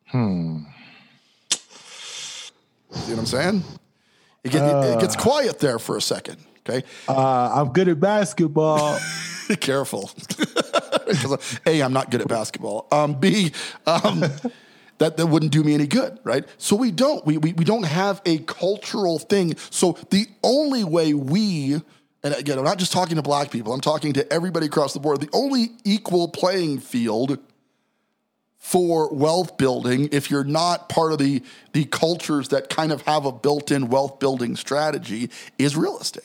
Hmm. 0.08 0.64
You 1.52 2.98
know 2.98 3.06
what 3.06 3.20
I'm 3.20 3.26
saying? 3.28 3.64
It, 4.44 4.52
get, 4.54 4.64
uh, 4.64 4.96
it 4.98 5.02
gets 5.02 5.16
quiet 5.16 5.60
there 5.60 5.78
for 5.78 5.98
a 5.98 6.02
second. 6.02 6.38
Okay. 6.68 6.84
Uh, 7.08 7.52
I'm 7.54 7.74
good 7.74 7.90
at 7.90 8.00
basketball. 8.00 8.98
Careful. 9.60 10.10
a, 11.68 11.82
I'm 11.84 11.94
not 11.94 12.10
good 12.10 12.22
at 12.22 12.28
basketball. 12.28 12.88
Um, 12.92 13.14
B, 13.20 13.52
um, 13.86 14.24
that, 15.00 15.18
that 15.18 15.28
wouldn't 15.28 15.52
do 15.52 15.64
me 15.64 15.74
any 15.74 15.88
good, 15.88 16.20
right? 16.24 16.46
So 16.58 16.76
we 16.76 16.92
don't. 16.92 17.26
We, 17.26 17.38
we, 17.38 17.54
we 17.54 17.66
don't 17.66 17.86
have 17.86 18.22
a 18.26 18.40
cultural 18.40 19.20
thing. 19.20 19.56
So 19.70 19.98
the 20.10 20.28
only 20.44 20.84
way 20.84 21.14
we, 21.14 21.74
and 22.24 22.36
again, 22.36 22.58
I'm 22.58 22.66
not 22.66 22.80
just 22.80 22.92
talking 22.92 23.16
to 23.16 23.22
black 23.22 23.52
people, 23.52 23.74
I'm 23.74 23.82
talking 23.82 24.14
to 24.14 24.34
everybody 24.34 24.66
across 24.66 24.94
the 24.94 25.00
board, 25.00 25.22
the 25.22 25.30
only 25.34 25.72
equal 25.84 26.28
playing 26.28 26.80
field 26.80 27.40
for 28.58 29.14
wealth 29.14 29.58
building 29.58 30.10
if 30.12 30.30
you're 30.30 30.44
not 30.44 30.90
part 30.90 31.14
of 31.14 31.20
the 31.20 31.42
the 31.72 31.86
cultures 31.86 32.50
that 32.50 32.70
kind 32.70 32.92
of 32.92 33.02
have 33.04 33.24
a 33.24 33.32
built-in 33.32 33.88
wealth 33.88 34.20
building 34.20 34.56
strategy 34.56 35.30
is 35.58 35.78
real 35.78 35.98
estate. 36.00 36.24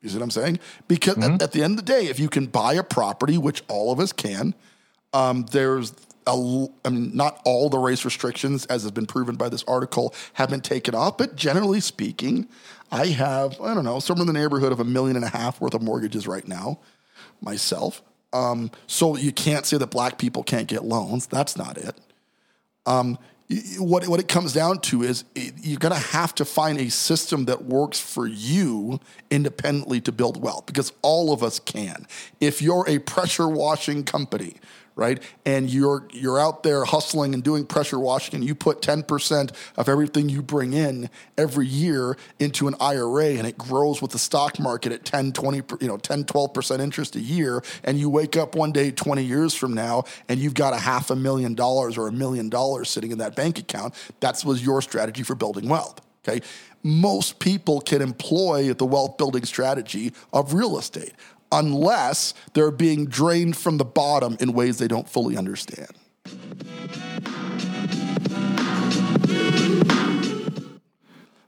You 0.00 0.10
see 0.10 0.16
what 0.18 0.24
I'm 0.24 0.30
saying? 0.30 0.60
Because 0.86 1.16
mm-hmm. 1.16 1.34
at, 1.34 1.42
at, 1.42 1.52
the 1.52 1.62
end 1.62 1.78
of 1.78 1.84
the 1.84 1.92
day, 1.92 2.06
if 2.08 2.20
you 2.20 2.28
can 2.28 2.46
buy 2.46 2.74
a 2.74 2.82
property, 2.82 3.38
which 3.38 3.64
all 3.68 3.90
of 3.90 3.98
us 3.98 4.12
can, 4.12 4.54
um, 5.14 5.46
there's 5.50 5.94
I 6.26 6.90
mean, 6.90 7.10
not 7.14 7.40
all 7.44 7.68
the 7.68 7.78
race 7.78 8.04
restrictions, 8.04 8.66
as 8.66 8.82
has 8.82 8.92
been 8.92 9.06
proven 9.06 9.36
by 9.36 9.48
this 9.48 9.64
article, 9.68 10.14
have 10.34 10.50
been 10.50 10.60
taken 10.60 10.94
off. 10.94 11.18
But 11.18 11.36
generally 11.36 11.80
speaking, 11.80 12.48
I 12.90 13.06
have 13.06 13.60
I 13.60 13.74
don't 13.74 13.84
know 13.84 14.00
somewhere 14.00 14.22
in 14.22 14.32
the 14.32 14.38
neighborhood 14.38 14.72
of 14.72 14.80
a 14.80 14.84
million 14.84 15.16
and 15.16 15.24
a 15.24 15.28
half 15.28 15.60
worth 15.60 15.74
of 15.74 15.82
mortgages 15.82 16.26
right 16.26 16.46
now 16.46 16.78
myself. 17.40 18.02
Um, 18.32 18.70
so 18.86 19.16
you 19.16 19.32
can't 19.32 19.64
say 19.64 19.76
that 19.78 19.90
black 19.90 20.18
people 20.18 20.42
can't 20.42 20.66
get 20.66 20.84
loans. 20.84 21.26
That's 21.26 21.56
not 21.56 21.78
it. 21.78 21.96
Um, 22.86 23.18
what, 23.78 24.08
what 24.08 24.20
it 24.20 24.26
comes 24.26 24.52
down 24.52 24.78
to 24.80 25.02
is 25.02 25.24
it, 25.34 25.54
you're 25.60 25.78
going 25.78 25.94
to 25.94 26.08
have 26.08 26.34
to 26.36 26.44
find 26.44 26.78
a 26.78 26.90
system 26.90 27.44
that 27.44 27.64
works 27.64 28.00
for 28.00 28.26
you 28.26 28.98
independently 29.30 30.00
to 30.00 30.12
build 30.12 30.42
wealth 30.42 30.66
because 30.66 30.92
all 31.02 31.32
of 31.32 31.42
us 31.42 31.60
can. 31.60 32.06
If 32.40 32.62
you're 32.62 32.84
a 32.88 32.98
pressure 32.98 33.48
washing 33.48 34.02
company, 34.02 34.56
right? 34.96 35.22
And 35.44 35.68
you're 35.68 36.06
you're 36.12 36.38
out 36.38 36.62
there 36.62 36.84
hustling 36.84 37.34
and 37.34 37.42
doing 37.42 37.66
pressure 37.66 37.98
washing, 37.98 38.36
and 38.36 38.44
you 38.44 38.54
put 38.54 38.80
10% 38.80 39.52
of 39.76 39.88
everything 39.88 40.28
you 40.28 40.42
bring 40.42 40.72
in 40.72 41.10
every 41.36 41.66
year 41.66 42.16
into 42.38 42.68
an 42.68 42.74
IRA, 42.80 43.30
and 43.30 43.46
it 43.46 43.58
grows 43.58 44.00
with 44.00 44.12
the 44.12 44.18
stock 44.18 44.58
market 44.58 44.92
at 44.92 45.04
10, 45.04 45.32
20, 45.32 45.62
you 45.80 45.88
know, 45.88 45.96
10, 45.96 46.24
12% 46.24 46.80
interest 46.80 47.16
a 47.16 47.20
year, 47.20 47.62
and 47.82 47.98
you 47.98 48.08
wake 48.08 48.36
up 48.36 48.54
one 48.54 48.72
day 48.72 48.90
20 48.90 49.22
years 49.22 49.54
from 49.54 49.74
now 49.74 50.04
and 50.28 50.40
you've 50.40 50.54
got 50.54 50.72
a 50.72 50.78
half 50.78 51.10
a 51.10 51.16
million 51.16 51.54
dollars 51.54 51.96
or 51.98 52.08
a 52.08 52.12
million 52.12 52.48
dollars 52.48 52.88
sitting 52.88 53.10
in 53.10 53.18
that 53.18 53.36
bank 53.36 53.58
account, 53.58 53.94
that 54.20 54.42
was 54.44 54.64
your 54.64 54.82
strategy 54.82 55.22
for 55.22 55.34
building 55.34 55.68
wealth. 55.68 56.00
Okay. 56.26 56.44
Most 56.82 57.38
people 57.38 57.80
can 57.80 58.02
employ 58.02 58.72
the 58.72 58.86
wealth 58.86 59.16
building 59.16 59.44
strategy 59.44 60.12
of 60.32 60.54
real 60.54 60.78
estate 60.78 61.12
unless 61.54 62.34
they're 62.52 62.70
being 62.70 63.06
drained 63.06 63.56
from 63.56 63.78
the 63.78 63.84
bottom 63.84 64.36
in 64.40 64.52
ways 64.52 64.78
they 64.78 64.88
don't 64.88 65.08
fully 65.08 65.36
understand. 65.36 65.92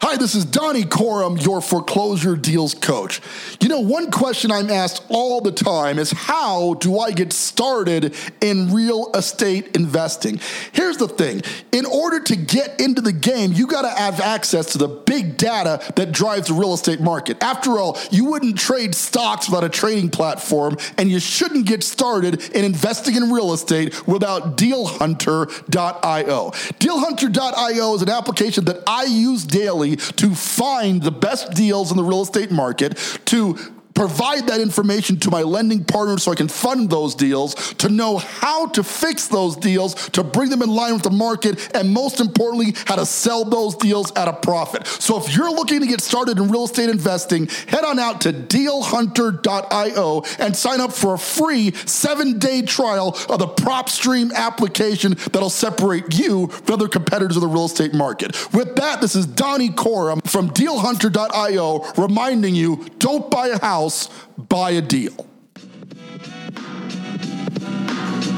Hi, 0.02 0.18
this 0.18 0.34
is 0.34 0.44
Donnie 0.44 0.84
Corum, 0.84 1.42
your 1.42 1.62
foreclosure 1.62 2.36
deals 2.36 2.74
coach. 2.74 3.22
You 3.62 3.70
know, 3.70 3.80
one 3.80 4.10
question 4.10 4.50
I'm 4.50 4.70
asked 4.70 5.02
all 5.08 5.40
the 5.40 5.50
time 5.50 5.98
is 5.98 6.10
how 6.10 6.74
do 6.74 6.98
I 6.98 7.12
get 7.12 7.32
started 7.32 8.14
in 8.42 8.74
real 8.74 9.10
estate 9.14 9.74
investing? 9.74 10.38
Here's 10.72 10.98
the 10.98 11.08
thing 11.08 11.40
in 11.72 11.86
order 11.86 12.20
to 12.20 12.36
get 12.36 12.78
into 12.78 13.00
the 13.00 13.12
game, 13.12 13.54
you 13.54 13.66
got 13.66 13.82
to 13.82 13.88
have 13.88 14.20
access 14.20 14.66
to 14.72 14.78
the 14.78 14.86
big 14.86 15.38
data 15.38 15.80
that 15.96 16.12
drives 16.12 16.48
the 16.48 16.54
real 16.54 16.74
estate 16.74 17.00
market. 17.00 17.42
After 17.42 17.78
all, 17.78 17.98
you 18.10 18.26
wouldn't 18.26 18.58
trade 18.58 18.94
stocks 18.94 19.48
without 19.48 19.64
a 19.64 19.70
trading 19.70 20.10
platform, 20.10 20.76
and 20.98 21.10
you 21.10 21.20
shouldn't 21.20 21.66
get 21.66 21.82
started 21.82 22.54
in 22.54 22.66
investing 22.66 23.16
in 23.16 23.32
real 23.32 23.54
estate 23.54 24.06
without 24.06 24.58
dealhunter.io. 24.58 26.50
Dealhunter.io 26.50 27.94
is 27.94 28.02
an 28.02 28.10
application 28.10 28.66
that 28.66 28.82
I 28.86 29.04
use 29.04 29.44
daily 29.46 29.85
to 29.94 30.34
find 30.34 31.02
the 31.02 31.12
best 31.12 31.52
deals 31.52 31.92
in 31.92 31.96
the 31.96 32.02
real 32.02 32.22
estate 32.22 32.50
market, 32.50 32.98
to 33.26 33.56
provide 33.96 34.46
that 34.46 34.60
information 34.60 35.18
to 35.20 35.30
my 35.30 35.42
lending 35.42 35.82
partners 35.82 36.22
so 36.22 36.30
I 36.30 36.34
can 36.34 36.48
fund 36.48 36.90
those 36.90 37.14
deals, 37.14 37.54
to 37.74 37.88
know 37.88 38.18
how 38.18 38.66
to 38.68 38.84
fix 38.84 39.26
those 39.26 39.56
deals, 39.56 39.94
to 40.10 40.22
bring 40.22 40.50
them 40.50 40.62
in 40.62 40.70
line 40.70 40.92
with 40.92 41.02
the 41.02 41.10
market, 41.10 41.74
and 41.74 41.90
most 41.90 42.20
importantly, 42.20 42.74
how 42.86 42.96
to 42.96 43.06
sell 43.06 43.44
those 43.44 43.74
deals 43.74 44.12
at 44.12 44.28
a 44.28 44.34
profit. 44.34 44.86
So 44.86 45.18
if 45.18 45.34
you're 45.34 45.50
looking 45.50 45.80
to 45.80 45.86
get 45.86 46.02
started 46.02 46.38
in 46.38 46.48
real 46.48 46.64
estate 46.64 46.90
investing, 46.90 47.46
head 47.66 47.84
on 47.84 47.98
out 47.98 48.20
to 48.22 48.32
dealhunter.io 48.32 50.22
and 50.38 50.54
sign 50.54 50.80
up 50.80 50.92
for 50.92 51.14
a 51.14 51.18
free 51.18 51.72
seven 51.86 52.38
day 52.38 52.62
trial 52.62 53.16
of 53.30 53.38
the 53.38 53.48
PropStream 53.48 54.32
application 54.34 55.14
that'll 55.32 55.48
separate 55.48 56.18
you 56.18 56.48
from 56.48 56.74
other 56.74 56.88
competitors 56.88 57.36
of 57.36 57.40
the 57.40 57.48
real 57.48 57.64
estate 57.64 57.94
market. 57.94 58.52
With 58.52 58.76
that, 58.76 59.00
this 59.00 59.16
is 59.16 59.26
Donnie 59.26 59.70
Corum 59.70 60.20
from 60.28 60.50
dealhunter.io 60.50 61.92
reminding 61.96 62.54
you 62.54 62.84
don't 62.98 63.30
buy 63.30 63.48
a 63.48 63.58
house 63.58 63.85
house, 63.86 64.08
buy 64.36 64.72
a 64.72 64.80
deal. 64.80 65.14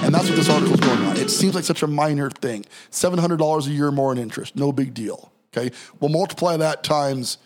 And 0.04 0.14
that's 0.14 0.28
what 0.28 0.36
this 0.36 0.48
article 0.48 0.74
is 0.74 0.80
going 0.80 1.00
on. 1.00 1.16
It 1.16 1.30
seems 1.30 1.54
like 1.54 1.64
such 1.64 1.82
a 1.82 1.86
minor 1.86 2.30
thing. 2.30 2.64
$700 2.90 3.66
a 3.66 3.70
year 3.70 3.90
more 3.90 4.12
in 4.12 4.18
interest, 4.18 4.56
no 4.56 4.72
big 4.72 4.94
deal. 4.94 5.32
Okay. 5.52 5.74
We'll 6.00 6.10
multiply 6.10 6.56
that 6.58 6.84
times 6.84 7.38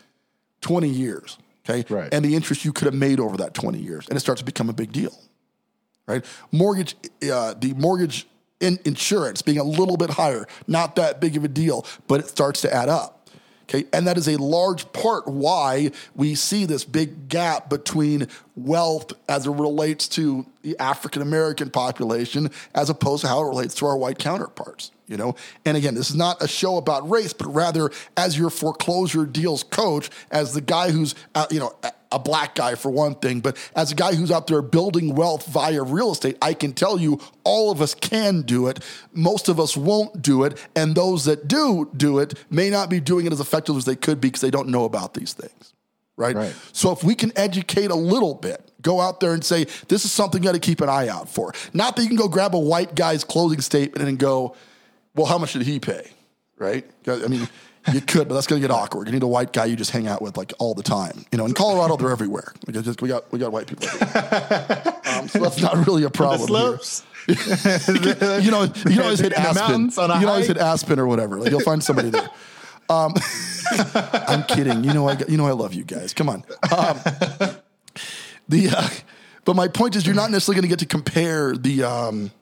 20 0.61 0.89
years. 0.89 1.39
Okay. 1.69 1.85
Right. 1.93 2.13
And 2.13 2.25
the 2.25 2.35
interest 2.35 2.65
you 2.65 2.73
could 2.73 2.87
have 2.87 2.95
made 2.95 3.21
over 3.21 3.37
that 3.39 3.55
20 3.55 3.79
years. 3.79 4.09
And 4.09 4.17
it 4.17 4.21
starts 4.21 4.41
to 4.41 4.45
become 4.45 4.69
a 4.69 4.73
big 4.73 4.93
deal. 4.93 5.17
Right. 6.07 6.25
Mortgage, 6.51 6.97
uh, 7.33 7.55
the 7.55 7.75
mortgage 7.75 8.27
in 8.61 8.79
insurance 8.85 9.43
being 9.43 9.59
a 9.59 9.65
little 9.65 9.97
bit 9.97 10.11
higher, 10.11 10.47
not 10.67 10.97
that 10.97 11.21
big 11.21 11.37
of 11.37 11.45
a 11.45 11.49
deal, 11.49 11.87
but 12.07 12.21
it 12.21 12.29
starts 12.29 12.61
to 12.63 12.75
add 12.75 12.89
up. 12.89 13.22
Okay, 13.73 13.87
and 13.93 14.07
that 14.07 14.19
is 14.19 14.29
a 14.29 14.37
large 14.37 14.91
part 14.93 15.27
why 15.27 15.93
we 16.15 16.35
see 16.35 16.67
this 16.67 16.85
big 16.85 17.29
gap 17.29 17.71
between 17.71 18.29
wealth 18.55 19.15
as 19.31 19.47
it 19.47 19.51
relates 19.51 20.09
to 20.09 20.45
the 20.61 20.79
African 20.79 21.23
American 21.23 21.71
population 21.71 22.51
as 22.75 22.91
opposed 22.91 23.23
to 23.23 23.29
how 23.29 23.41
it 23.41 23.49
relates 23.49 23.75
to 23.77 23.87
our 23.87 23.97
white 23.97 24.19
counterparts. 24.19 24.91
You 25.09 25.17
know, 25.17 25.37
and 25.65 25.77
again, 25.77 25.95
this 25.95 26.11
is 26.11 26.17
not 26.17 26.43
a 26.43 26.49
show 26.49 26.77
about 26.77 27.09
race, 27.09 27.33
but 27.33 27.47
rather 27.47 27.91
as 28.17 28.37
your 28.39 28.51
foreclosure 28.51 29.25
deals 29.25 29.63
coach, 29.63 30.11
as 30.31 30.53
the 30.53 30.61
guy 30.61 30.91
who's 30.91 31.15
uh, 31.35 31.47
you 31.51 31.59
know 31.59 31.75
a 32.13 32.19
black 32.19 32.55
guy 32.55 32.75
for 32.75 32.91
one 32.91 33.15
thing, 33.15 33.41
but 33.41 33.57
as 33.75 33.93
a 33.93 33.95
guy 33.95 34.15
who's 34.15 34.31
out 34.31 34.47
there 34.47 34.63
building 34.63 35.15
wealth 35.15 35.47
via 35.47 35.83
real 35.83 36.13
estate, 36.13 36.37
I 36.43 36.55
can 36.55 36.73
tell 36.73 36.99
you 36.99 37.21
all 37.45 37.71
of 37.71 37.81
us 37.81 37.95
can 37.95 38.43
do 38.43 38.69
it. 38.69 38.81
Most 39.13 39.49
of 39.49 39.59
us 39.59 39.77
won't 39.77 40.23
do 40.23 40.45
it. 40.45 40.59
And 40.77 40.95
those 40.95 41.25
that 41.25 41.49
do 41.49 41.91
do 41.97 42.19
it 42.19 42.35
may 42.51 42.71
not 42.71 42.91
be 42.91 43.01
doing 43.01 43.27
it 43.27 43.33
as 43.33 43.41
effectively 43.41 43.79
as 43.79 43.85
they 43.85 43.97
could 43.97 44.21
be 44.21 44.29
because 44.29 44.41
they 44.41 44.51
don't 44.51 44.69
know 44.69 44.85
about 44.85 45.15
these 45.15 45.33
things. 45.33 45.73
Right? 46.17 46.37
Right. 46.37 46.55
So 46.73 46.93
if 46.93 47.03
we 47.03 47.15
can 47.15 47.33
educate 47.37 47.91
a 47.91 47.97
little 47.97 48.35
bit, 48.35 48.71
go 48.83 49.01
out 49.01 49.21
there 49.21 49.33
and 49.33 49.43
say, 49.43 49.67
this 49.89 50.05
is 50.05 50.13
something 50.13 50.43
you 50.43 50.49
got 50.49 50.53
to 50.53 50.61
keep 50.61 50.81
an 50.81 50.89
eye 50.89 51.09
out 51.09 51.29
for. 51.29 51.53
Not 51.73 51.97
that 51.97 52.03
you 52.03 52.09
can 52.09 52.19
go 52.19 52.29
grab 52.29 52.55
a 52.55 52.59
white 52.59 52.95
guy's 52.95 53.25
closing 53.25 53.61
statement 53.61 54.09
and 54.09 54.19
go, 54.19 54.55
well, 55.15 55.27
how 55.27 55.39
much 55.39 55.55
did 55.55 55.63
he 55.63 55.81
pay? 55.81 56.11
Right? 56.59 56.89
I 57.09 57.27
mean, 57.27 57.49
you 57.93 58.01
could, 58.01 58.29
but 58.29 58.35
that's 58.35 58.47
going 58.47 58.61
to 58.61 58.67
get 58.67 58.73
awkward. 58.73 59.09
You 59.09 59.13
need 59.13 59.23
a 59.23 59.27
white 59.27 59.53
guy 59.53 59.65
you 59.65 59.77
just 59.77 59.91
hang 59.91 60.07
out 60.07 60.23
with 60.23 60.37
like 60.37 60.53
all 60.59 60.75
the 60.75 60.83
time. 60.83 61.25
You 61.33 61.39
know, 61.39 61.47
in 61.47 61.55
Colorado, 61.55 61.97
they're 61.97 62.11
everywhere. 62.11 62.53
We 62.67 62.73
got, 62.73 62.85
just, 62.85 63.03
we 63.03 63.09
got, 63.09 63.31
we 63.33 63.39
got 63.39 63.53
white 63.53 63.67
people. 63.67 63.87
um, 65.07 65.29
so 65.29 65.41
that's 65.41 65.61
not 65.61 65.87
really 65.87 66.05
a 66.05 66.11
problem. 66.11 66.49
slopes. 66.49 67.05
you 67.29 68.51
know, 68.51 68.65
you 68.65 68.71
can 68.71 69.01
always 69.01 69.21
hit 69.21 69.33
Aspen. 69.37 69.91
on 69.97 70.11
a 70.11 70.15
you 70.15 70.21
can 70.21 70.29
always 70.29 70.49
hit 70.49 70.59
Aspen 70.59 70.99
or 70.99 71.07
whatever. 71.07 71.39
Like 71.39 71.51
you'll 71.51 71.61
find 71.61 71.83
somebody 71.83 72.11
there. 72.11 72.29
Um, 72.89 73.15
I'm 74.13 74.43
kidding. 74.45 74.85
You 74.85 74.93
know, 74.93 75.09
I 75.09 75.17
you 75.29 75.37
know 75.37 75.47
I 75.47 75.53
love 75.53 75.73
you 75.73 75.85
guys. 75.85 76.13
Come 76.13 76.29
on. 76.29 76.45
Um, 76.73 76.99
the 78.49 78.71
uh, 78.77 78.89
but 79.45 79.55
my 79.55 79.69
point 79.69 79.97
is, 79.97 80.05
you're 80.05 80.15
not 80.15 80.31
necessarily 80.31 80.61
going 80.61 80.69
to 80.71 80.77
get 80.77 80.79
to 80.81 80.87
compare 80.87 81.57
the 81.57 81.85
um, 81.85 82.33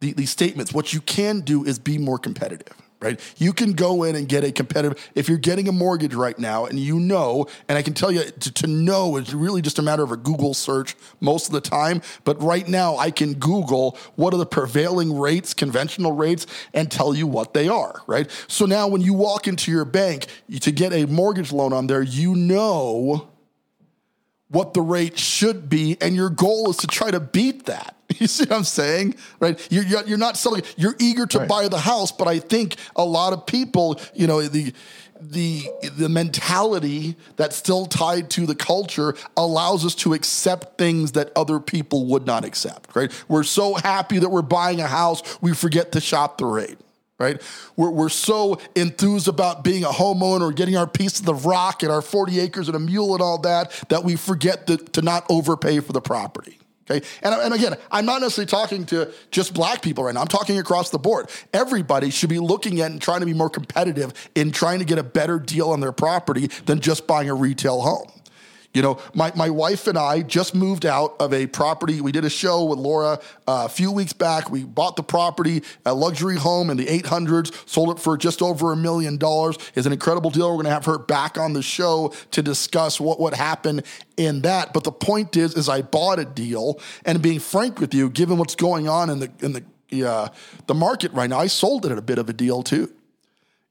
the, 0.00 0.12
these 0.12 0.30
statements. 0.30 0.72
What 0.72 0.92
you 0.92 1.00
can 1.00 1.40
do 1.40 1.64
is 1.64 1.78
be 1.78 1.98
more 1.98 2.18
competitive, 2.18 2.74
right? 3.00 3.20
You 3.36 3.52
can 3.52 3.72
go 3.72 4.02
in 4.02 4.16
and 4.16 4.28
get 4.28 4.44
a 4.44 4.50
competitive. 4.50 5.10
If 5.14 5.28
you're 5.28 5.38
getting 5.38 5.68
a 5.68 5.72
mortgage 5.72 6.14
right 6.14 6.38
now, 6.38 6.66
and 6.66 6.78
you 6.78 6.98
know, 6.98 7.46
and 7.68 7.78
I 7.78 7.82
can 7.82 7.94
tell 7.94 8.10
you 8.10 8.24
to, 8.24 8.52
to 8.52 8.66
know 8.66 9.16
is 9.16 9.34
really 9.34 9.62
just 9.62 9.78
a 9.78 9.82
matter 9.82 10.02
of 10.02 10.10
a 10.10 10.16
Google 10.16 10.54
search 10.54 10.96
most 11.20 11.46
of 11.46 11.52
the 11.52 11.60
time. 11.60 12.02
But 12.24 12.42
right 12.42 12.66
now, 12.66 12.96
I 12.96 13.10
can 13.10 13.34
Google 13.34 13.96
what 14.16 14.34
are 14.34 14.38
the 14.38 14.46
prevailing 14.46 15.16
rates, 15.16 15.54
conventional 15.54 16.12
rates, 16.12 16.46
and 16.74 16.90
tell 16.90 17.14
you 17.14 17.26
what 17.26 17.54
they 17.54 17.68
are, 17.68 18.02
right? 18.06 18.28
So 18.48 18.66
now, 18.66 18.88
when 18.88 19.00
you 19.00 19.14
walk 19.14 19.46
into 19.46 19.70
your 19.70 19.84
bank 19.84 20.26
to 20.60 20.72
get 20.72 20.92
a 20.92 21.06
mortgage 21.06 21.52
loan 21.52 21.72
on 21.72 21.86
there, 21.86 22.02
you 22.02 22.34
know 22.34 23.28
what 24.50 24.74
the 24.74 24.80
rate 24.80 25.18
should 25.18 25.68
be, 25.68 25.96
and 26.00 26.14
your 26.14 26.30
goal 26.30 26.70
is 26.70 26.76
to 26.78 26.86
try 26.86 27.10
to 27.10 27.20
beat 27.20 27.66
that. 27.66 27.94
You 28.18 28.26
see 28.26 28.44
what 28.44 28.56
I'm 28.56 28.64
saying, 28.64 29.14
right? 29.38 29.60
You're 29.70 29.84
you're, 29.84 30.18
not 30.18 30.36
selling. 30.38 30.62
You're 30.76 30.96
eager 30.98 31.26
to 31.26 31.38
Right. 31.40 31.48
buy 31.48 31.68
the 31.68 31.78
house, 31.78 32.10
but 32.10 32.26
I 32.26 32.38
think 32.40 32.76
a 32.96 33.04
lot 33.04 33.32
of 33.34 33.46
people, 33.46 34.00
you 34.14 34.26
know, 34.26 34.42
the 34.42 34.72
the 35.20 35.68
the 35.96 36.08
mentality 36.08 37.16
that's 37.36 37.54
still 37.54 37.84
tied 37.86 38.30
to 38.30 38.46
the 38.46 38.54
culture 38.54 39.14
allows 39.36 39.84
us 39.84 39.94
to 39.96 40.14
accept 40.14 40.78
things 40.78 41.12
that 41.12 41.30
other 41.36 41.60
people 41.60 42.06
would 42.06 42.26
not 42.26 42.44
accept. 42.44 42.96
Right? 42.96 43.12
We're 43.28 43.42
so 43.44 43.74
happy 43.74 44.18
that 44.18 44.30
we're 44.30 44.42
buying 44.42 44.80
a 44.80 44.86
house, 44.88 45.22
we 45.42 45.52
forget 45.54 45.92
to 45.92 46.00
shop 46.00 46.38
the 46.38 46.46
rate 46.46 46.78
right? 47.18 47.42
We're, 47.76 47.90
we're 47.90 48.08
so 48.08 48.60
enthused 48.74 49.28
about 49.28 49.64
being 49.64 49.84
a 49.84 49.88
homeowner, 49.88 50.54
getting 50.54 50.76
our 50.76 50.86
piece 50.86 51.18
of 51.18 51.26
the 51.26 51.34
rock 51.34 51.82
and 51.82 51.90
our 51.90 52.02
40 52.02 52.40
acres 52.40 52.68
and 52.68 52.76
a 52.76 52.80
mule 52.80 53.12
and 53.14 53.22
all 53.22 53.38
that, 53.38 53.72
that 53.88 54.04
we 54.04 54.16
forget 54.16 54.66
to, 54.68 54.76
to 54.76 55.02
not 55.02 55.26
overpay 55.28 55.80
for 55.80 55.92
the 55.92 56.00
property. 56.00 56.58
Okay. 56.90 57.06
And, 57.22 57.34
and 57.34 57.52
again, 57.52 57.76
I'm 57.90 58.06
not 58.06 58.22
necessarily 58.22 58.48
talking 58.48 58.86
to 58.86 59.12
just 59.30 59.52
black 59.52 59.82
people 59.82 60.04
right 60.04 60.14
now. 60.14 60.22
I'm 60.22 60.26
talking 60.26 60.58
across 60.58 60.88
the 60.88 60.98
board. 60.98 61.28
Everybody 61.52 62.08
should 62.08 62.30
be 62.30 62.38
looking 62.38 62.80
at 62.80 62.90
and 62.90 63.00
trying 63.00 63.20
to 63.20 63.26
be 63.26 63.34
more 63.34 63.50
competitive 63.50 64.30
in 64.34 64.52
trying 64.52 64.78
to 64.78 64.86
get 64.86 64.96
a 64.98 65.02
better 65.02 65.38
deal 65.38 65.70
on 65.70 65.80
their 65.80 65.92
property 65.92 66.46
than 66.64 66.80
just 66.80 67.06
buying 67.06 67.28
a 67.28 67.34
retail 67.34 67.82
home. 67.82 68.10
You 68.74 68.82
know, 68.82 69.00
my, 69.14 69.32
my 69.34 69.48
wife 69.48 69.86
and 69.86 69.96
I 69.96 70.20
just 70.20 70.54
moved 70.54 70.84
out 70.84 71.16
of 71.20 71.32
a 71.32 71.46
property. 71.46 72.02
We 72.02 72.12
did 72.12 72.26
a 72.26 72.30
show 72.30 72.64
with 72.64 72.78
Laura 72.78 73.18
uh, 73.46 73.64
a 73.64 73.68
few 73.68 73.90
weeks 73.90 74.12
back. 74.12 74.50
We 74.50 74.64
bought 74.64 74.96
the 74.96 75.02
property, 75.02 75.62
a 75.86 75.94
luxury 75.94 76.36
home 76.36 76.68
in 76.68 76.76
the 76.76 76.84
800s, 76.84 77.66
sold 77.66 77.96
it 77.96 77.98
for 77.98 78.18
just 78.18 78.42
over 78.42 78.72
a 78.72 78.76
million 78.76 79.16
dollars. 79.16 79.56
It's 79.74 79.86
an 79.86 79.92
incredible 79.92 80.30
deal. 80.30 80.48
We're 80.48 80.56
going 80.56 80.66
to 80.66 80.70
have 80.70 80.84
her 80.84 80.98
back 80.98 81.38
on 81.38 81.54
the 81.54 81.62
show 81.62 82.12
to 82.32 82.42
discuss 82.42 83.00
what 83.00 83.18
what 83.18 83.34
happened 83.34 83.84
in 84.18 84.42
that. 84.42 84.74
But 84.74 84.84
the 84.84 84.92
point 84.92 85.36
is, 85.36 85.54
is 85.54 85.68
I 85.68 85.80
bought 85.80 86.18
a 86.18 86.24
deal, 86.26 86.78
and 87.06 87.22
being 87.22 87.40
frank 87.40 87.80
with 87.80 87.94
you, 87.94 88.10
given 88.10 88.36
what's 88.36 88.54
going 88.54 88.86
on 88.86 89.08
in 89.08 89.18
the 89.20 89.30
in 89.40 89.52
the 89.54 89.64
uh, 90.06 90.28
the 90.66 90.74
market 90.74 91.10
right 91.12 91.30
now, 91.30 91.38
I 91.38 91.46
sold 91.46 91.86
it 91.86 91.92
at 91.92 91.98
a 91.98 92.02
bit 92.02 92.18
of 92.18 92.28
a 92.28 92.34
deal 92.34 92.62
too. 92.62 92.92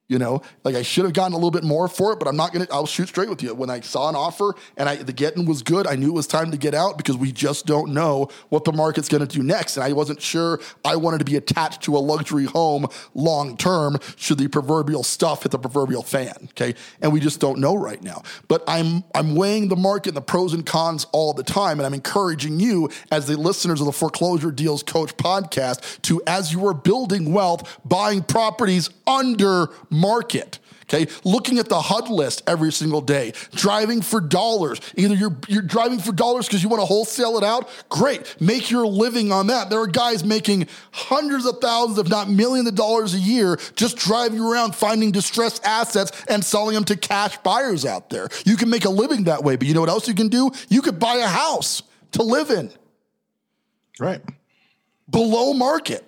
You 0.10 0.20
know, 0.20 0.41
like 0.63 0.76
I 0.76 0.84
should 0.84 1.04
have 1.04 1.12
gotten 1.12 1.34
a 1.34 1.36
little 1.36 1.52
bit 1.52 1.65
more 1.65 1.89
for 1.89 2.13
it, 2.13 2.20
but 2.20 2.30
I'm 2.30 2.38
not 2.38 2.54
gonna. 2.54 2.65
I'll 2.72 2.86
shoot 2.86 3.10
straight 3.10 3.28
with 3.28 3.43
you. 3.43 3.54
When 3.54 3.70
I 3.70 3.82
saw 3.82 4.08
an 4.08 4.15
offer 4.15 4.56
and 4.78 4.88
I 4.88 4.96
the 4.96 5.12
getting 5.12 5.46
was 5.46 5.62
good, 5.62 5.86
I 5.86 5.96
knew 5.98 6.08
it 6.08 6.13
was 6.13 6.28
time 6.28 6.50
to 6.52 6.58
get 6.58 6.74
out 6.74 6.98
because 6.98 7.17
we 7.17 7.34
just 7.34 7.65
don't 7.65 7.93
know 7.93 8.30
what 8.48 8.63
the 8.63 8.72
market's 8.72 9.10
gonna 9.10 9.26
do 9.26 9.43
next, 9.43 9.76
and 9.76 9.84
I 9.84 9.91
wasn't 9.91 10.22
sure 10.22 10.62
I 10.86 10.96
wanted 10.96 11.17
to 11.17 11.26
be 11.26 11.36
attached 11.36 11.82
to 11.84 11.98
a 11.98 12.00
luxury 12.00 12.46
home 12.46 12.88
long 13.15 13.58
term. 13.58 13.98
Should 14.15 14.38
the 14.38 14.48
proverbial 14.48 15.04
stuff 15.04 15.43
hit 15.43 15.52
the 15.52 15.60
proverbial 15.60 16.04
fan? 16.04 16.36
Okay, 16.52 16.76
and 17.02 17.12
we 17.12 17.20
just 17.20 17.41
don't 17.41 17.60
know 17.60 17.76
right 17.76 18.02
now. 18.02 18.24
But 18.48 18.63
I'm 18.65 19.04
I'm 19.13 19.36
weighing 19.36 19.67
the 19.67 19.76
market 19.76 20.12
and 20.12 20.17
the 20.17 20.22
pros 20.22 20.54
and 20.54 20.65
cons 20.65 21.06
all 21.12 21.34
the 21.34 21.43
time, 21.43 21.80
and 21.80 21.86
I'm 21.86 21.93
encouraging 21.93 22.62
you 22.62 22.89
as 23.12 23.28
the 23.28 23.36
listeners 23.36 23.82
of 23.82 23.88
the 23.88 23.91
Foreclosure 23.91 24.52
Deals 24.52 24.84
Coach 24.84 25.17
podcast 25.17 26.02
to 26.04 26.22
as 26.26 26.54
you 26.54 26.65
are 26.65 26.74
building 26.74 27.34
wealth, 27.34 27.78
buying 27.84 28.24
properties 28.24 28.89
under 29.06 29.67
market. 29.98 30.60
Okay, 30.90 31.12
looking 31.26 31.60
at 31.60 31.68
the 31.68 31.82
HUD 31.82 32.08
list 32.10 32.44
every 32.48 32.72
single 32.72 33.02
day, 33.02 33.34
driving 33.54 34.02
for 34.02 34.22
dollars. 34.22 34.80
Either 34.96 35.16
you're 35.16 35.36
you're 35.50 35.62
driving 35.62 36.00
for 36.00 36.14
dollars 36.14 36.48
because 36.48 36.64
you 36.64 36.70
want 36.70 36.80
to 36.82 36.86
wholesale 36.86 37.38
it 37.38 37.44
out. 37.44 37.68
Great, 37.90 38.38
make 38.40 38.72
your 38.72 38.88
living 38.88 39.34
on 39.34 39.48
that. 39.48 39.70
There 39.70 39.82
are 39.82 39.88
guys 39.88 40.24
making 40.24 40.68
hundreds 40.94 41.46
of 41.46 41.58
thousands, 41.60 42.00
if 42.00 42.08
not 42.08 42.30
millions 42.30 42.70
of 42.70 42.76
dollars 42.76 43.14
a 43.14 43.20
year, 43.20 43.60
just 43.76 43.98
driving 43.98 44.40
around 44.40 44.76
finding 44.78 45.12
distressed 45.12 45.62
assets 45.66 46.24
and 46.30 46.42
selling 46.42 46.74
them 46.76 46.86
to 46.86 46.96
cash 46.96 47.38
buyers 47.40 47.84
out 47.86 48.10
there. 48.10 48.30
You 48.46 48.56
can 48.56 48.70
make 48.70 48.86
a 48.86 48.90
living 48.90 49.26
that 49.26 49.44
way, 49.44 49.58
but 49.58 49.68
you 49.68 49.74
know 49.74 49.82
what 49.82 49.90
else 49.90 50.08
you 50.08 50.16
can 50.16 50.30
do? 50.30 50.52
You 50.70 50.82
could 50.82 51.00
buy 51.00 51.16
a 51.18 51.28
house 51.28 51.84
to 52.14 52.24
live 52.24 52.50
in 52.50 52.72
Right. 54.00 54.22
below 55.10 55.52
market, 55.54 56.06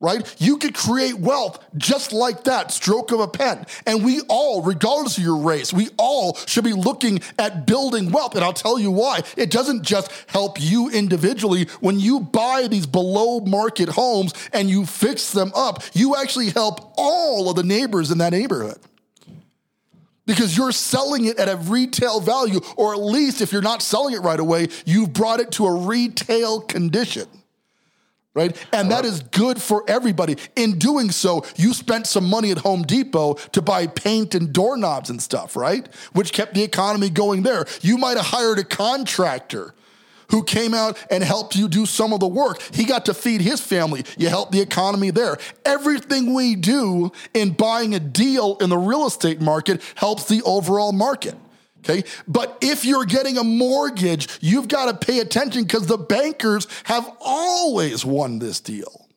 right? 0.00 0.36
You 0.38 0.58
could 0.58 0.74
create 0.74 1.18
wealth 1.18 1.64
just 1.76 2.12
like 2.12 2.44
that, 2.44 2.70
stroke 2.70 3.10
of 3.10 3.20
a 3.20 3.26
pen. 3.26 3.66
And 3.86 4.04
we 4.04 4.20
all, 4.28 4.62
regardless 4.62 5.18
of 5.18 5.24
your 5.24 5.38
race, 5.38 5.72
we 5.72 5.88
all 5.96 6.36
should 6.46 6.64
be 6.64 6.72
looking 6.72 7.20
at 7.38 7.66
building 7.66 8.12
wealth. 8.12 8.34
And 8.36 8.44
I'll 8.44 8.52
tell 8.52 8.78
you 8.78 8.90
why. 8.90 9.22
It 9.36 9.50
doesn't 9.50 9.82
just 9.82 10.12
help 10.28 10.60
you 10.60 10.88
individually. 10.90 11.66
When 11.80 11.98
you 11.98 12.20
buy 12.20 12.68
these 12.68 12.86
below 12.86 13.40
market 13.40 13.88
homes 13.88 14.34
and 14.52 14.70
you 14.70 14.86
fix 14.86 15.32
them 15.32 15.52
up, 15.54 15.82
you 15.94 16.14
actually 16.14 16.50
help 16.50 16.92
all 16.96 17.50
of 17.50 17.56
the 17.56 17.64
neighbors 17.64 18.10
in 18.10 18.18
that 18.18 18.32
neighborhood 18.32 18.78
because 20.26 20.56
you're 20.56 20.72
selling 20.72 21.24
it 21.24 21.38
at 21.38 21.48
a 21.48 21.56
retail 21.56 22.20
value, 22.20 22.60
or 22.76 22.92
at 22.92 23.00
least 23.00 23.40
if 23.40 23.50
you're 23.50 23.62
not 23.62 23.80
selling 23.80 24.14
it 24.14 24.20
right 24.20 24.38
away, 24.38 24.68
you've 24.84 25.12
brought 25.12 25.40
it 25.40 25.50
to 25.52 25.64
a 25.66 25.74
retail 25.74 26.60
condition. 26.60 27.26
Right? 28.38 28.56
And 28.72 28.90
that 28.92 29.04
is 29.04 29.20
good 29.20 29.60
for 29.60 29.82
everybody. 29.88 30.36
In 30.54 30.78
doing 30.78 31.10
so, 31.10 31.44
you 31.56 31.74
spent 31.74 32.06
some 32.06 32.24
money 32.24 32.52
at 32.52 32.58
Home 32.58 32.82
Depot 32.82 33.34
to 33.34 33.60
buy 33.60 33.88
paint 33.88 34.36
and 34.36 34.52
doorknobs 34.52 35.10
and 35.10 35.20
stuff, 35.20 35.56
right? 35.56 35.92
Which 36.12 36.32
kept 36.32 36.54
the 36.54 36.62
economy 36.62 37.10
going 37.10 37.42
there. 37.42 37.66
You 37.80 37.98
might 37.98 38.16
have 38.16 38.26
hired 38.26 38.60
a 38.60 38.64
contractor 38.64 39.74
who 40.30 40.44
came 40.44 40.72
out 40.72 40.96
and 41.10 41.24
helped 41.24 41.56
you 41.56 41.68
do 41.68 41.84
some 41.84 42.12
of 42.12 42.20
the 42.20 42.28
work. 42.28 42.62
He 42.72 42.84
got 42.84 43.06
to 43.06 43.14
feed 43.14 43.40
his 43.40 43.60
family. 43.60 44.04
You 44.16 44.28
helped 44.28 44.52
the 44.52 44.60
economy 44.60 45.10
there. 45.10 45.38
Everything 45.64 46.32
we 46.32 46.54
do 46.54 47.10
in 47.34 47.50
buying 47.50 47.94
a 47.94 48.00
deal 48.00 48.56
in 48.60 48.70
the 48.70 48.78
real 48.78 49.06
estate 49.06 49.40
market 49.40 49.82
helps 49.96 50.26
the 50.26 50.42
overall 50.42 50.92
market. 50.92 51.34
Okay. 51.78 52.04
But 52.26 52.58
if 52.60 52.84
you're 52.84 53.04
getting 53.04 53.38
a 53.38 53.44
mortgage, 53.44 54.28
you've 54.40 54.68
got 54.68 54.86
to 54.86 55.06
pay 55.06 55.20
attention 55.20 55.62
because 55.62 55.86
the 55.86 55.98
bankers 55.98 56.66
have 56.84 57.10
always 57.20 58.04
won 58.04 58.38
this 58.38 58.60
deal. 58.60 59.08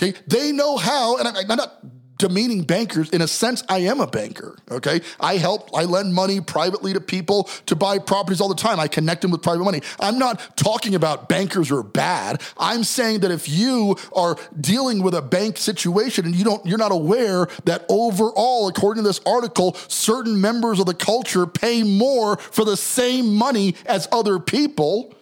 Okay. 0.00 0.18
They 0.26 0.52
know 0.52 0.76
how, 0.76 1.18
and 1.18 1.28
I'm 1.28 1.56
not 1.56 1.80
demeaning 2.18 2.62
bankers. 2.64 3.10
In 3.10 3.22
a 3.22 3.28
sense, 3.28 3.62
I 3.68 3.78
am 3.78 4.00
a 4.00 4.06
banker. 4.06 4.56
Okay. 4.70 5.00
I 5.20 5.36
help, 5.36 5.70
I 5.74 5.84
lend 5.84 6.14
money 6.14 6.40
privately 6.40 6.92
to 6.92 7.00
people 7.00 7.44
to 7.66 7.76
buy 7.76 7.98
properties 7.98 8.40
all 8.40 8.48
the 8.48 8.54
time. 8.54 8.80
I 8.80 8.88
connect 8.88 9.22
them 9.22 9.30
with 9.30 9.42
private 9.42 9.64
money. 9.64 9.80
I'm 10.00 10.18
not 10.18 10.56
talking 10.56 10.94
about 10.94 11.28
bankers 11.28 11.70
are 11.70 11.82
bad. 11.82 12.42
I'm 12.58 12.84
saying 12.84 13.20
that 13.20 13.30
if 13.30 13.48
you 13.48 13.96
are 14.12 14.36
dealing 14.60 15.02
with 15.02 15.14
a 15.14 15.22
bank 15.22 15.56
situation 15.56 16.26
and 16.26 16.34
you 16.34 16.44
don't, 16.44 16.64
you're 16.66 16.78
not 16.78 16.92
aware 16.92 17.48
that 17.64 17.86
overall, 17.88 18.68
according 18.68 19.04
to 19.04 19.08
this 19.08 19.20
article, 19.24 19.74
certain 19.86 20.40
members 20.40 20.80
of 20.80 20.86
the 20.86 20.94
culture 20.94 21.46
pay 21.46 21.82
more 21.82 22.36
for 22.36 22.64
the 22.64 22.76
same 22.76 23.34
money 23.34 23.76
as 23.86 24.08
other 24.12 24.38
people. 24.38 25.14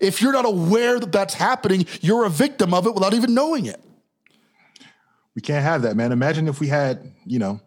If 0.00 0.20
you're 0.20 0.32
not 0.32 0.44
aware 0.44 1.00
that 1.00 1.12
that's 1.12 1.34
happening, 1.34 1.86
you're 2.00 2.24
a 2.24 2.30
victim 2.30 2.74
of 2.74 2.86
it 2.86 2.94
without 2.94 3.14
even 3.14 3.34
knowing 3.34 3.66
it. 3.66 3.80
We 5.36 5.42
can't 5.42 5.62
have 5.62 5.82
that, 5.82 5.96
man. 5.96 6.10
Imagine 6.10 6.48
if 6.48 6.58
we 6.58 6.66
had, 6.66 7.12
you 7.24 7.38
know, 7.38 7.60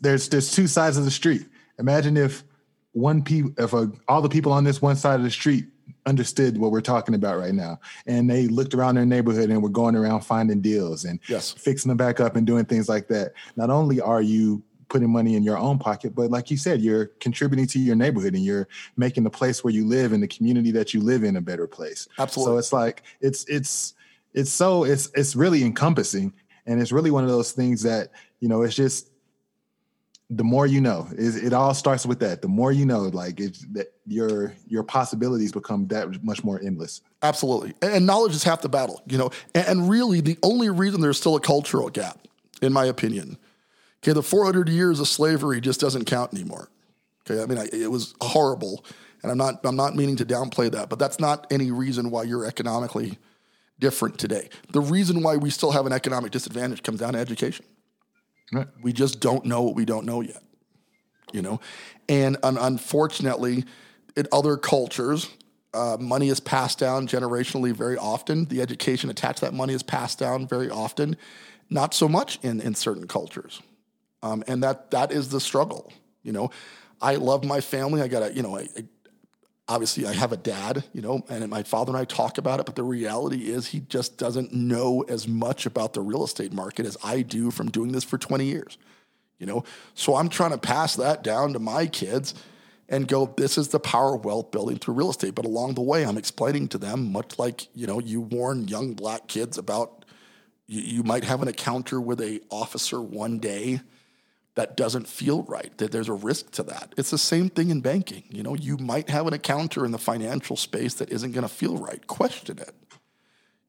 there's 0.00 0.28
there's 0.28 0.52
two 0.52 0.66
sides 0.66 0.96
of 0.98 1.04
the 1.04 1.10
street. 1.10 1.46
Imagine 1.78 2.16
if 2.18 2.44
one 2.92 3.22
people, 3.22 3.52
if 3.56 3.72
a, 3.72 3.90
all 4.08 4.20
the 4.20 4.28
people 4.28 4.52
on 4.52 4.64
this 4.64 4.82
one 4.82 4.96
side 4.96 5.14
of 5.14 5.22
the 5.22 5.30
street 5.30 5.66
understood 6.04 6.58
what 6.58 6.72
we're 6.72 6.80
talking 6.80 7.14
about 7.14 7.38
right 7.38 7.54
now, 7.54 7.78
and 8.06 8.28
they 8.28 8.48
looked 8.48 8.74
around 8.74 8.96
their 8.96 9.06
neighborhood 9.06 9.50
and 9.50 9.62
were 9.62 9.68
going 9.70 9.94
around 9.94 10.22
finding 10.22 10.60
deals 10.60 11.04
and 11.04 11.20
Yes. 11.28 11.52
fixing 11.52 11.88
them 11.88 11.96
back 11.96 12.18
up 12.20 12.34
and 12.36 12.46
doing 12.46 12.64
things 12.64 12.88
like 12.88 13.06
that. 13.08 13.32
Not 13.56 13.70
only 13.70 14.00
are 14.00 14.20
you 14.20 14.62
putting 14.88 15.10
money 15.10 15.36
in 15.36 15.42
your 15.42 15.56
own 15.56 15.78
pocket, 15.78 16.14
but 16.14 16.30
like 16.30 16.50
you 16.50 16.56
said, 16.58 16.82
you're 16.82 17.06
contributing 17.20 17.66
to 17.68 17.78
your 17.78 17.96
neighborhood 17.96 18.34
and 18.34 18.44
you're 18.44 18.68
making 18.96 19.22
the 19.22 19.30
place 19.30 19.64
where 19.64 19.72
you 19.72 19.86
live 19.86 20.12
and 20.12 20.22
the 20.22 20.28
community 20.28 20.70
that 20.72 20.92
you 20.92 21.00
live 21.00 21.24
in 21.24 21.36
a 21.36 21.40
better 21.40 21.66
place. 21.66 22.08
Absolutely. 22.18 22.54
So 22.54 22.58
it's 22.58 22.72
like 22.74 23.02
it's 23.20 23.44
it's 23.48 23.94
it's 24.34 24.50
so 24.50 24.84
it's 24.84 25.10
it's 25.14 25.34
really 25.34 25.62
encompassing 25.64 26.32
and 26.66 26.80
it's 26.80 26.92
really 26.92 27.10
one 27.10 27.24
of 27.24 27.30
those 27.30 27.52
things 27.52 27.82
that 27.82 28.10
you 28.40 28.48
know 28.48 28.62
it's 28.62 28.74
just 28.74 29.10
the 30.30 30.44
more 30.44 30.66
you 30.66 30.80
know 30.80 31.08
it, 31.12 31.44
it 31.44 31.52
all 31.52 31.74
starts 31.74 32.06
with 32.06 32.20
that 32.20 32.42
the 32.42 32.48
more 32.48 32.72
you 32.72 32.86
know 32.86 33.02
like 33.02 33.40
it's 33.40 33.66
that 33.72 33.92
your 34.06 34.54
your 34.66 34.82
possibilities 34.82 35.52
become 35.52 35.86
that 35.88 36.22
much 36.24 36.42
more 36.42 36.60
endless 36.62 37.02
Absolutely. 37.22 37.74
And- 37.80 38.04
knowledge 38.04 38.34
is 38.34 38.42
half 38.42 38.62
the 38.62 38.68
battle, 38.68 39.00
you 39.06 39.16
know. 39.16 39.30
And, 39.54 39.66
and 39.66 39.90
really, 39.90 40.20
the 40.20 40.38
only 40.42 40.68
reason 40.70 41.00
there's 41.00 41.18
still 41.18 41.36
a 41.36 41.40
cultural 41.40 41.88
gap, 41.88 42.26
in 42.60 42.72
my 42.72 42.84
opinion, 42.84 43.38
okay, 44.02 44.12
the 44.12 44.22
400 44.22 44.68
years 44.68 44.98
of 45.00 45.08
slavery 45.08 45.60
just 45.60 45.80
doesn't 45.80 46.04
count 46.04 46.34
anymore. 46.34 46.68
Okay, 47.24 47.40
I 47.40 47.46
mean, 47.46 47.58
I, 47.58 47.68
it 47.72 47.90
was 47.90 48.14
horrible, 48.20 48.84
and 49.22 49.30
I'm 49.30 49.38
not 49.38 49.64
I'm 49.64 49.76
not 49.76 49.94
meaning 49.94 50.16
to 50.16 50.26
downplay 50.26 50.70
that, 50.72 50.88
but 50.88 50.98
that's 50.98 51.20
not 51.20 51.46
any 51.52 51.70
reason 51.70 52.10
why 52.10 52.24
you're 52.24 52.44
economically 52.44 53.18
different 53.82 54.16
today. 54.16 54.48
The 54.70 54.80
reason 54.80 55.22
why 55.22 55.36
we 55.36 55.50
still 55.50 55.72
have 55.72 55.86
an 55.86 55.92
economic 55.92 56.30
disadvantage 56.30 56.84
comes 56.84 57.00
down 57.00 57.14
to 57.14 57.18
education. 57.18 57.66
right 58.52 58.68
We 58.80 58.92
just 58.92 59.18
don't 59.20 59.44
know 59.44 59.60
what 59.62 59.74
we 59.74 59.84
don't 59.84 60.06
know 60.06 60.20
yet, 60.20 60.42
you 61.32 61.42
know. 61.42 61.60
And 62.08 62.38
un- 62.44 62.56
unfortunately, 62.56 63.64
in 64.16 64.28
other 64.32 64.56
cultures, 64.56 65.28
uh, 65.74 65.96
money 65.98 66.28
is 66.28 66.38
passed 66.38 66.78
down 66.78 67.08
generationally 67.08 67.72
very 67.72 67.98
often. 67.98 68.44
The 68.44 68.62
education 68.62 69.10
attached 69.10 69.40
to 69.40 69.46
that 69.46 69.54
money 69.54 69.74
is 69.74 69.82
passed 69.82 70.18
down 70.20 70.46
very 70.46 70.70
often. 70.70 71.16
Not 71.68 71.92
so 71.92 72.08
much 72.08 72.38
in 72.42 72.60
in 72.60 72.74
certain 72.74 73.08
cultures, 73.08 73.60
um, 74.22 74.44
and 74.46 74.62
that 74.62 74.90
that 74.92 75.10
is 75.10 75.30
the 75.30 75.40
struggle. 75.40 75.92
You 76.22 76.32
know, 76.32 76.50
I 77.00 77.16
love 77.16 77.44
my 77.44 77.60
family. 77.60 78.00
I 78.00 78.08
got 78.08 78.20
to, 78.20 78.32
you 78.32 78.42
know, 78.42 78.56
I, 78.56 78.68
I 78.76 78.84
obviously 79.68 80.06
I 80.06 80.12
have 80.12 80.32
a 80.32 80.36
dad, 80.36 80.84
you 80.92 81.02
know, 81.02 81.24
and 81.28 81.48
my 81.48 81.62
father 81.62 81.90
and 81.90 81.98
I 81.98 82.04
talk 82.04 82.38
about 82.38 82.60
it, 82.60 82.66
but 82.66 82.76
the 82.76 82.82
reality 82.82 83.50
is 83.50 83.68
he 83.68 83.80
just 83.80 84.18
doesn't 84.18 84.52
know 84.52 85.04
as 85.08 85.28
much 85.28 85.66
about 85.66 85.92
the 85.92 86.00
real 86.00 86.24
estate 86.24 86.52
market 86.52 86.86
as 86.86 86.96
I 87.02 87.22
do 87.22 87.50
from 87.50 87.70
doing 87.70 87.92
this 87.92 88.04
for 88.04 88.18
20 88.18 88.44
years. 88.44 88.78
You 89.38 89.46
know, 89.46 89.64
so 89.94 90.14
I'm 90.14 90.28
trying 90.28 90.52
to 90.52 90.58
pass 90.58 90.94
that 90.96 91.24
down 91.24 91.52
to 91.54 91.58
my 91.58 91.86
kids 91.86 92.34
and 92.88 93.08
go, 93.08 93.32
this 93.36 93.58
is 93.58 93.68
the 93.68 93.80
power 93.80 94.14
of 94.14 94.24
wealth 94.24 94.50
building 94.52 94.78
through 94.78 94.94
real 94.94 95.10
estate. 95.10 95.34
But 95.34 95.46
along 95.46 95.74
the 95.74 95.80
way, 95.80 96.04
I'm 96.04 96.18
explaining 96.18 96.68
to 96.68 96.78
them, 96.78 97.10
much 97.10 97.38
like, 97.38 97.66
you 97.74 97.86
know, 97.86 97.98
you 97.98 98.20
warn 98.20 98.68
young 98.68 98.94
black 98.94 99.26
kids 99.26 99.58
about 99.58 100.04
you, 100.66 100.80
you 100.80 101.02
might 101.02 101.24
have 101.24 101.42
an 101.42 101.48
encounter 101.48 102.00
with 102.00 102.20
a 102.20 102.40
officer 102.50 103.00
one 103.00 103.38
day 103.38 103.80
that 104.54 104.76
doesn't 104.76 105.08
feel 105.08 105.42
right, 105.44 105.76
that 105.78 105.92
there's 105.92 106.08
a 106.08 106.14
risk 106.14 106.50
to 106.52 106.62
that. 106.64 106.94
It's 106.98 107.10
the 107.10 107.18
same 107.18 107.48
thing 107.48 107.70
in 107.70 107.80
banking. 107.80 108.24
You 108.30 108.42
know, 108.42 108.54
you 108.54 108.76
might 108.76 109.08
have 109.08 109.26
an 109.26 109.34
encounter 109.34 109.84
in 109.84 109.92
the 109.92 109.98
financial 109.98 110.56
space 110.56 110.94
that 110.94 111.10
isn't 111.10 111.32
going 111.32 111.42
to 111.42 111.48
feel 111.48 111.78
right. 111.78 112.06
Question 112.06 112.58
it. 112.58 112.74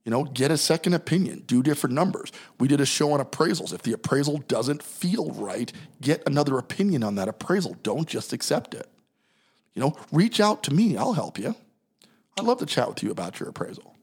You 0.03 0.11
know, 0.11 0.25
get 0.25 0.51
a 0.51 0.57
second 0.57 0.93
opinion, 0.93 1.43
do 1.47 1.63
different 1.63 1.95
numbers. 1.95 2.33
We 2.59 2.67
did 2.67 2.81
a 2.81 2.85
show 2.85 3.13
on 3.13 3.21
appraisals. 3.21 3.73
If 3.73 3.83
the 3.83 3.93
appraisal 3.93 4.39
doesn't 4.49 4.83
feel 4.83 5.31
right, 5.31 5.71
get 6.01 6.21
another 6.27 6.57
opinion 6.57 7.03
on 7.03 7.15
that 7.15 7.29
appraisal. 7.29 7.77
Don't 7.83 8.07
just 8.07 8.33
accept 8.33 8.73
it. 8.73 8.89
You 9.73 9.81
know, 9.81 9.95
reach 10.11 10.41
out 10.41 10.63
to 10.63 10.73
me, 10.73 10.97
I'll 10.97 11.13
help 11.13 11.39
you. 11.39 11.55
I'd 12.37 12.45
love 12.45 12.59
to 12.59 12.65
chat 12.65 12.89
with 12.89 13.01
you 13.01 13.11
about 13.11 13.39
your 13.39 13.47
appraisal. 13.47 13.95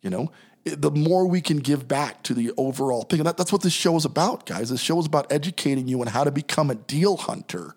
You 0.00 0.10
know, 0.10 0.30
the 0.64 0.90
more 0.90 1.26
we 1.26 1.40
can 1.40 1.58
give 1.58 1.88
back 1.88 2.22
to 2.24 2.34
the 2.34 2.52
overall 2.56 3.02
thing, 3.02 3.20
and 3.20 3.26
that, 3.26 3.36
that's 3.36 3.52
what 3.52 3.62
this 3.62 3.72
show 3.72 3.96
is 3.96 4.04
about, 4.04 4.46
guys. 4.46 4.70
This 4.70 4.80
show 4.80 4.98
is 4.98 5.06
about 5.06 5.32
educating 5.32 5.88
you 5.88 6.00
on 6.00 6.08
how 6.08 6.24
to 6.24 6.30
become 6.30 6.70
a 6.70 6.74
deal 6.74 7.16
hunter. 7.16 7.74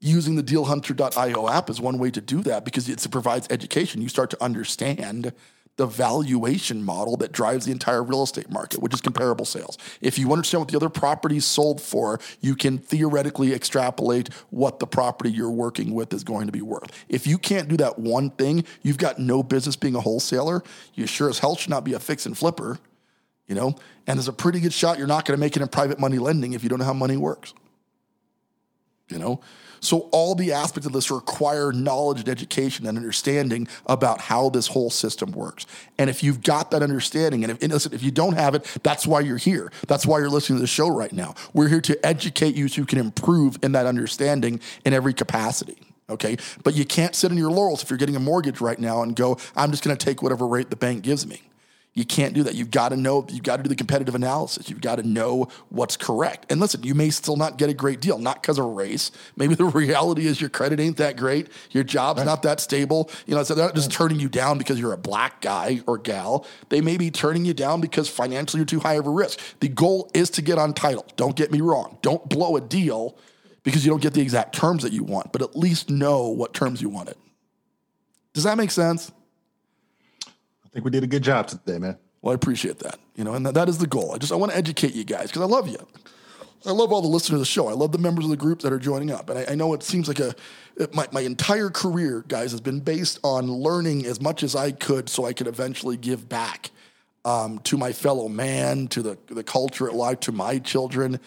Using 0.00 0.36
the 0.36 0.42
dealhunter.io 0.42 1.48
app 1.48 1.68
is 1.68 1.80
one 1.80 1.98
way 1.98 2.10
to 2.12 2.20
do 2.20 2.40
that 2.42 2.64
because 2.64 2.88
it 2.88 3.04
provides 3.10 3.48
education. 3.50 4.00
You 4.00 4.08
start 4.08 4.30
to 4.30 4.42
understand 4.42 5.32
the 5.78 5.86
valuation 5.86 6.84
model 6.84 7.16
that 7.16 7.32
drives 7.32 7.64
the 7.64 7.72
entire 7.72 8.02
real 8.02 8.22
estate 8.22 8.50
market, 8.50 8.82
which 8.82 8.92
is 8.92 9.00
comparable 9.00 9.44
sales. 9.44 9.78
If 10.00 10.18
you 10.18 10.32
understand 10.32 10.60
what 10.60 10.68
the 10.68 10.76
other 10.76 10.88
properties 10.88 11.46
sold 11.46 11.80
for, 11.80 12.20
you 12.40 12.56
can 12.56 12.78
theoretically 12.78 13.54
extrapolate 13.54 14.28
what 14.50 14.80
the 14.80 14.86
property 14.86 15.30
you're 15.30 15.50
working 15.50 15.94
with 15.94 16.12
is 16.12 16.24
going 16.24 16.46
to 16.46 16.52
be 16.52 16.62
worth. 16.62 16.90
If 17.08 17.26
you 17.26 17.38
can't 17.38 17.68
do 17.68 17.76
that 17.78 17.98
one 17.98 18.30
thing, 18.30 18.64
you've 18.82 18.98
got 18.98 19.20
no 19.20 19.42
business 19.42 19.76
being 19.76 19.94
a 19.94 20.00
wholesaler. 20.00 20.64
You 20.94 21.06
sure 21.06 21.30
as 21.30 21.38
hell 21.38 21.54
should 21.54 21.70
not 21.70 21.84
be 21.84 21.94
a 21.94 22.00
fix 22.00 22.26
and 22.26 22.36
flipper, 22.36 22.78
you 23.46 23.54
know? 23.54 23.76
And 24.08 24.18
there's 24.18 24.28
a 24.28 24.32
pretty 24.32 24.58
good 24.58 24.72
shot 24.72 24.98
you're 24.98 25.06
not 25.06 25.24
going 25.24 25.36
to 25.36 25.40
make 25.40 25.56
it 25.56 25.62
in 25.62 25.68
private 25.68 26.00
money 26.00 26.18
lending 26.18 26.54
if 26.54 26.64
you 26.64 26.68
don't 26.68 26.80
know 26.80 26.84
how 26.84 26.92
money 26.92 27.16
works 27.16 27.54
you 29.08 29.18
know? 29.18 29.40
So 29.80 30.08
all 30.12 30.34
the 30.34 30.52
aspects 30.52 30.86
of 30.86 30.92
this 30.92 31.10
require 31.10 31.72
knowledge 31.72 32.20
and 32.20 32.28
education 32.28 32.86
and 32.86 32.98
understanding 32.98 33.68
about 33.86 34.20
how 34.20 34.48
this 34.48 34.66
whole 34.66 34.90
system 34.90 35.32
works. 35.32 35.66
And 35.98 36.10
if 36.10 36.22
you've 36.22 36.42
got 36.42 36.70
that 36.72 36.82
understanding 36.82 37.44
and 37.44 37.52
if, 37.52 37.62
and 37.62 37.72
listen, 37.72 37.92
if 37.92 38.02
you 38.02 38.10
don't 38.10 38.34
have 38.34 38.54
it 38.54 38.66
that's 38.82 39.06
why 39.06 39.20
you're 39.20 39.36
here. 39.36 39.70
That's 39.86 40.06
why 40.06 40.18
you're 40.18 40.30
listening 40.30 40.58
to 40.58 40.62
the 40.62 40.66
show 40.66 40.88
right 40.88 41.12
now. 41.12 41.34
We're 41.52 41.68
here 41.68 41.80
to 41.82 42.06
educate 42.06 42.54
you 42.54 42.68
so 42.68 42.80
you 42.80 42.86
can 42.86 42.98
improve 42.98 43.58
in 43.62 43.72
that 43.72 43.86
understanding 43.86 44.60
in 44.84 44.92
every 44.92 45.14
capacity 45.14 45.76
okay? 46.10 46.38
But 46.64 46.74
you 46.74 46.86
can't 46.86 47.14
sit 47.14 47.30
on 47.30 47.36
your 47.36 47.50
laurels 47.50 47.82
if 47.82 47.90
you're 47.90 47.98
getting 47.98 48.16
a 48.16 48.20
mortgage 48.20 48.62
right 48.62 48.78
now 48.78 49.02
and 49.02 49.14
go 49.14 49.36
i'm 49.54 49.70
just 49.70 49.84
going 49.84 49.94
to 49.94 50.02
take 50.02 50.22
whatever 50.22 50.46
rate 50.46 50.70
the 50.70 50.76
bank 50.76 51.02
gives 51.02 51.26
me 51.26 51.42
you 51.98 52.04
can't 52.04 52.32
do 52.32 52.44
that. 52.44 52.54
You've 52.54 52.70
got 52.70 52.90
to 52.90 52.96
know, 52.96 53.26
you've 53.28 53.42
got 53.42 53.56
to 53.56 53.64
do 53.64 53.68
the 53.68 53.74
competitive 53.74 54.14
analysis. 54.14 54.70
You've 54.70 54.80
got 54.80 54.96
to 54.96 55.02
know 55.02 55.48
what's 55.68 55.96
correct. 55.96 56.46
And 56.48 56.60
listen, 56.60 56.84
you 56.84 56.94
may 56.94 57.10
still 57.10 57.36
not 57.36 57.58
get 57.58 57.70
a 57.70 57.74
great 57.74 58.00
deal, 58.00 58.18
not 58.18 58.40
because 58.40 58.56
of 58.56 58.66
race. 58.66 59.10
Maybe 59.36 59.54
the 59.56 59.64
reality 59.64 60.26
is 60.26 60.40
your 60.40 60.48
credit 60.48 60.78
ain't 60.78 60.96
that 60.98 61.16
great. 61.16 61.48
Your 61.72 61.82
job's 61.82 62.24
not 62.24 62.42
that 62.44 62.60
stable. 62.60 63.10
You 63.26 63.34
know, 63.34 63.42
so 63.42 63.56
they're 63.56 63.66
not 63.66 63.74
just 63.74 63.90
turning 63.90 64.20
you 64.20 64.28
down 64.28 64.58
because 64.58 64.78
you're 64.78 64.92
a 64.92 64.98
black 64.98 65.40
guy 65.40 65.80
or 65.88 65.98
gal. 65.98 66.46
They 66.68 66.80
may 66.80 66.98
be 66.98 67.10
turning 67.10 67.44
you 67.44 67.52
down 67.52 67.80
because 67.80 68.08
financially 68.08 68.60
you're 68.60 68.66
too 68.66 68.80
high 68.80 68.94
of 68.94 69.08
a 69.08 69.10
risk. 69.10 69.40
The 69.58 69.68
goal 69.68 70.08
is 70.14 70.30
to 70.30 70.42
get 70.42 70.56
on 70.56 70.74
title. 70.74 71.04
Don't 71.16 71.34
get 71.34 71.50
me 71.50 71.60
wrong. 71.60 71.98
Don't 72.02 72.28
blow 72.28 72.56
a 72.56 72.60
deal 72.60 73.18
because 73.64 73.84
you 73.84 73.90
don't 73.90 74.00
get 74.00 74.14
the 74.14 74.22
exact 74.22 74.54
terms 74.54 74.84
that 74.84 74.92
you 74.92 75.02
want, 75.02 75.32
but 75.32 75.42
at 75.42 75.56
least 75.56 75.90
know 75.90 76.28
what 76.28 76.54
terms 76.54 76.80
you 76.80 76.88
wanted. 76.88 77.16
Does 78.34 78.44
that 78.44 78.56
make 78.56 78.70
sense? 78.70 79.10
I 80.68 80.74
think 80.74 80.84
we 80.84 80.90
did 80.90 81.04
a 81.04 81.08
good 81.08 81.22
job 81.22 81.46
today 81.46 81.78
man 81.78 81.96
Well, 82.22 82.32
I 82.32 82.34
appreciate 82.34 82.78
that. 82.80 82.98
You 83.14 83.24
know, 83.24 83.34
and 83.34 83.46
that, 83.46 83.68
is 83.68 83.78
the 83.78 83.86
goal. 83.86 84.12
I 84.12 84.18
just 84.18 84.32
I 84.32 84.36
want 84.36 84.52
to 84.52 84.58
educate 84.58 84.94
you 84.94 85.04
guys 85.04 85.28
because 85.28 85.42
I 85.42 85.46
love 85.46 85.68
you. 85.68 85.78
I 86.66 86.72
love 86.72 86.92
all 86.92 87.00
the 87.00 87.08
listeners 87.08 87.34
of 87.34 87.40
the 87.40 87.46
show. 87.46 87.68
I 87.68 87.72
love 87.72 87.92
the 87.92 87.98
members 87.98 88.24
of 88.24 88.30
the 88.30 88.36
group 88.36 88.60
that 88.62 88.72
are 88.72 88.78
joining 88.78 89.10
up. 89.10 89.30
And 89.30 89.38
I, 89.38 89.52
I 89.52 89.54
know 89.54 89.72
it 89.74 89.82
seems 89.82 90.08
like 90.08 90.18
a 90.18 90.34
my, 90.92 91.06
my 91.12 91.20
entire 91.20 91.70
career, 91.70 92.24
guys, 92.28 92.50
has 92.52 92.60
been 92.60 92.80
based 92.80 93.18
on 93.24 93.50
learning 93.50 94.06
as 94.06 94.20
much 94.20 94.42
as 94.42 94.54
I 94.54 94.72
could 94.72 95.08
so 95.08 95.24
I 95.24 95.32
could 95.32 95.46
eventually 95.46 95.96
give 95.96 96.28
back 96.28 96.70
um, 97.24 97.58
to 97.60 97.76
my 97.76 97.92
fellow 97.92 98.28
man, 98.28 98.88
to 98.88 99.02
the 99.02 99.18
the 99.26 99.44
culture 99.44 99.88
at 99.88 99.94
large, 99.94 100.20
to 100.20 100.32
my 100.32 100.58
children, 100.58 101.20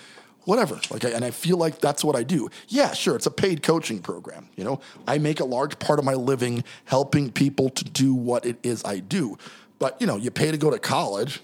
whatever. 0.45 0.80
Like, 0.89 1.06
I, 1.06 1.10
and 1.10 1.23
I 1.23 1.32
feel 1.32 1.58
like 1.58 1.80
that's 1.80 2.04
what 2.04 2.15
I 2.15 2.23
do. 2.23 2.49
Yeah, 2.67 2.93
sure, 2.93 3.15
it's 3.15 3.25
a 3.25 3.32
paid 3.32 3.63
coaching 3.63 3.99
program. 3.99 4.49
You 4.56 4.63
know, 4.63 4.82
I 5.08 5.17
make 5.17 5.39
a 5.39 5.45
large 5.45 5.80
part 5.80 5.99
of 5.99 6.06
my 6.06 6.13
living 6.13 6.63
helping 6.86 7.32
people 7.32 7.69
to 7.69 7.84
do 7.84 8.13
what 8.13 8.45
it 8.45 8.58
is 8.63 8.84
I 8.86 8.99
do. 8.99 9.38
But 9.80 9.99
you 9.99 10.08
know, 10.08 10.17
you 10.17 10.32
pay 10.32 10.51
to 10.51 10.58
go 10.58 10.69
to 10.69 10.80
college 10.80 11.41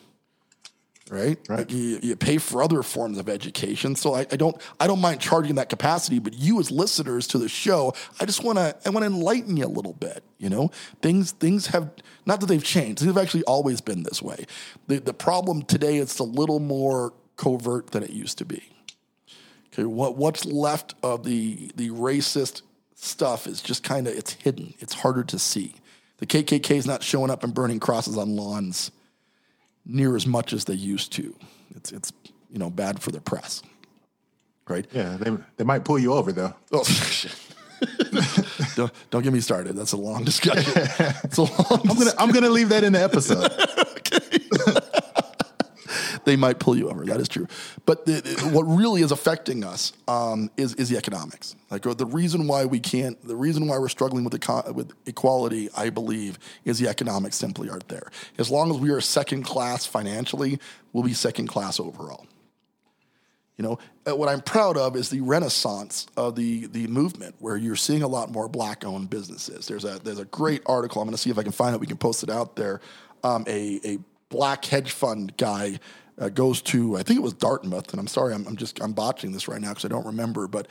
right? 1.10 1.38
Right. 1.48 1.60
Like 1.60 1.72
you, 1.72 2.00
you 2.02 2.16
pay 2.16 2.38
for 2.38 2.62
other 2.62 2.84
forms 2.84 3.18
of 3.18 3.30
education. 3.30 3.96
So 3.96 4.14
I, 4.14 4.22
I 4.32 4.36
don't 4.36 4.60
I 4.80 4.88
don't 4.88 5.02
mind 5.02 5.22
charging 5.22 5.56
that 5.56 5.70
capacity, 5.70 6.20
but 6.20 6.34
you 6.34 6.60
as 6.60 6.72
listeners 6.72 7.28
to 7.28 7.38
the 7.38 7.50
show, 7.50 7.94
I 8.20 8.26
just 8.26 8.44
want 8.44 8.58
to 8.58 8.76
I 8.86 8.90
want 8.90 9.04
to 9.04 9.08
enlighten 9.08 9.58
you 9.58 9.66
a 9.66 9.68
little 9.68 9.94
bit. 9.94 10.24
You 10.38 10.50
know, 10.50 10.72
things 11.02 11.32
things 11.32 11.68
have 11.68 11.90
not 12.26 12.40
that 12.42 12.48
they've 12.48 12.64
changed. 12.64 13.04
They've 13.04 13.18
actually 13.18 13.44
always 13.44 13.82
been 13.82 14.04
this 14.04 14.22
way. 14.22 14.46
The 14.88 15.00
the 15.00 15.14
problem 15.14 15.64
today 15.64 15.98
it's 15.98 16.20
a 16.20 16.24
little 16.24 16.60
more 16.60 17.14
covert 17.36 17.92
than 17.92 18.04
it 18.04 18.10
used 18.10 18.38
to 18.40 18.46
be. 18.46 18.64
Okay, 19.78 19.86
what 19.86 20.18
what's 20.18 20.44
left 20.46 20.96
of 21.04 21.24
the 21.24 21.72
the 21.76 21.90
racist 21.92 22.64
stuff 22.96 23.46
is 23.46 23.62
just 23.62 23.84
kind 23.84 24.08
of 24.08 24.16
it's 24.16 24.34
hidden. 24.34 24.74
It's 24.80 24.94
harder 24.94 25.24
to 25.26 25.38
see. 25.38 25.76
The 26.18 26.26
KKK 26.26 26.72
is 26.72 26.88
not 26.88 27.04
showing 27.04 27.30
up 27.30 27.44
and 27.44 27.54
burning 27.54 27.80
crosses 27.80 28.18
on 28.18 28.36
lawns 28.36 28.92
near 29.86 30.16
as 30.16 30.26
much 30.26 30.52
as 30.52 30.66
they 30.66 30.74
used 30.74 31.12
to. 31.14 31.36
It's 31.76 31.92
it's 31.92 32.12
you 32.50 32.58
know 32.58 32.72
bad 32.72 33.02
for 33.02 33.12
the 33.12 33.22
press, 33.22 33.62
right? 34.68 34.88
Yeah, 34.92 35.18
they, 35.18 35.38
they 35.58 35.64
might 35.64 35.86
pull 35.86 36.00
you 36.00 36.14
over 36.14 36.32
though. 36.32 36.56
Oh 36.72 36.84
shit. 36.86 37.36
don't, 38.76 38.92
don't 39.12 39.22
get 39.22 39.32
me 39.32 39.40
started. 39.40 39.76
That's 39.76 39.92
a 39.92 39.98
long 39.98 40.24
discussion. 40.24 40.74
It's 41.24 41.38
a 41.38 41.44
long. 41.44 41.82
I'm 41.88 41.98
gonna 41.98 42.14
I'm 42.18 42.32
gonna 42.32 42.50
leave 42.50 42.70
that 42.70 42.84
in 42.84 42.94
the 42.94 43.04
episode. 43.04 43.52
they 46.28 46.36
might 46.36 46.60
pull 46.60 46.78
you 46.78 46.90
over. 46.90 47.06
That 47.06 47.20
is 47.20 47.28
true. 47.30 47.48
But 47.86 48.06
the, 48.06 48.22
the- 48.22 48.50
what 48.50 48.64
really 48.64 49.02
is 49.02 49.12
affecting 49.12 49.64
us 49.64 49.94
um, 50.08 50.52
is 50.58 50.76
is 50.76 50.90
the 50.90 50.98
economics. 50.98 51.56
Like 51.72 51.88
uh, 51.88 51.94
the 51.94 52.06
reason 52.06 52.48
why 52.48 52.66
we 52.66 52.80
can't, 52.80 53.20
the 53.26 53.36
reason 53.36 53.68
why 53.68 53.80
we're 53.80 53.90
struggling 53.90 54.24
with 54.24 54.34
with 54.76 54.92
equality, 55.06 55.70
I 55.76 55.90
believe, 55.90 56.38
is 56.66 56.78
the 56.80 56.88
economics 56.90 57.36
simply 57.38 57.70
aren't 57.70 57.88
there. 57.88 58.12
As 58.38 58.52
long 58.52 58.70
as 58.70 58.78
we 58.78 58.92
are 58.92 59.02
second 59.02 59.44
class 59.44 59.86
financially, 59.86 60.60
we'll 60.94 61.04
be 61.04 61.14
second 61.14 61.48
class 61.48 61.80
overall. 61.80 62.28
You 63.58 63.64
know, 63.64 63.80
uh, 64.08 64.16
what 64.16 64.30
I'm 64.30 64.42
proud 64.42 64.78
of 64.78 64.96
is 64.96 65.10
the 65.10 65.22
renaissance 65.22 66.08
of 66.16 66.36
the 66.36 66.68
the 66.68 66.88
movement, 66.88 67.36
where 67.40 67.58
you're 67.58 67.76
seeing 67.78 68.04
a 68.04 68.08
lot 68.08 68.30
more 68.32 68.48
black-owned 68.48 69.10
businesses. 69.10 69.66
There's 69.66 69.86
a 69.86 69.98
there's 70.04 70.20
a 70.20 70.26
great 70.26 70.62
article. 70.66 71.02
I'm 71.02 71.08
going 71.08 71.16
to 71.16 71.22
see 71.22 71.32
if 71.32 71.40
I 71.40 71.44
can 71.44 71.52
find 71.54 71.74
it. 71.74 71.80
We 71.80 71.88
can 71.88 71.98
post 71.98 72.22
it 72.22 72.30
out 72.30 72.56
there. 72.56 72.82
Um, 73.24 73.46
a 73.48 73.80
a 73.84 73.98
black 74.30 74.66
hedge 74.66 74.92
fund 74.92 75.36
guy 75.38 75.80
uh, 76.20 76.30
goes 76.30 76.62
to 76.64 76.98
I 76.98 77.04
think 77.04 77.20
it 77.20 77.24
was 77.24 77.34
Dartmouth, 77.34 77.92
and 77.92 78.00
I'm 78.00 78.08
sorry, 78.08 78.34
I'm, 78.34 78.46
I'm 78.48 78.56
just 78.56 78.82
I'm 78.82 78.94
botching 78.94 79.32
this 79.32 79.48
right 79.48 79.62
now 79.62 79.70
because 79.70 79.86
I 79.86 79.90
don't 79.90 80.06
remember, 80.06 80.48
but 80.48 80.68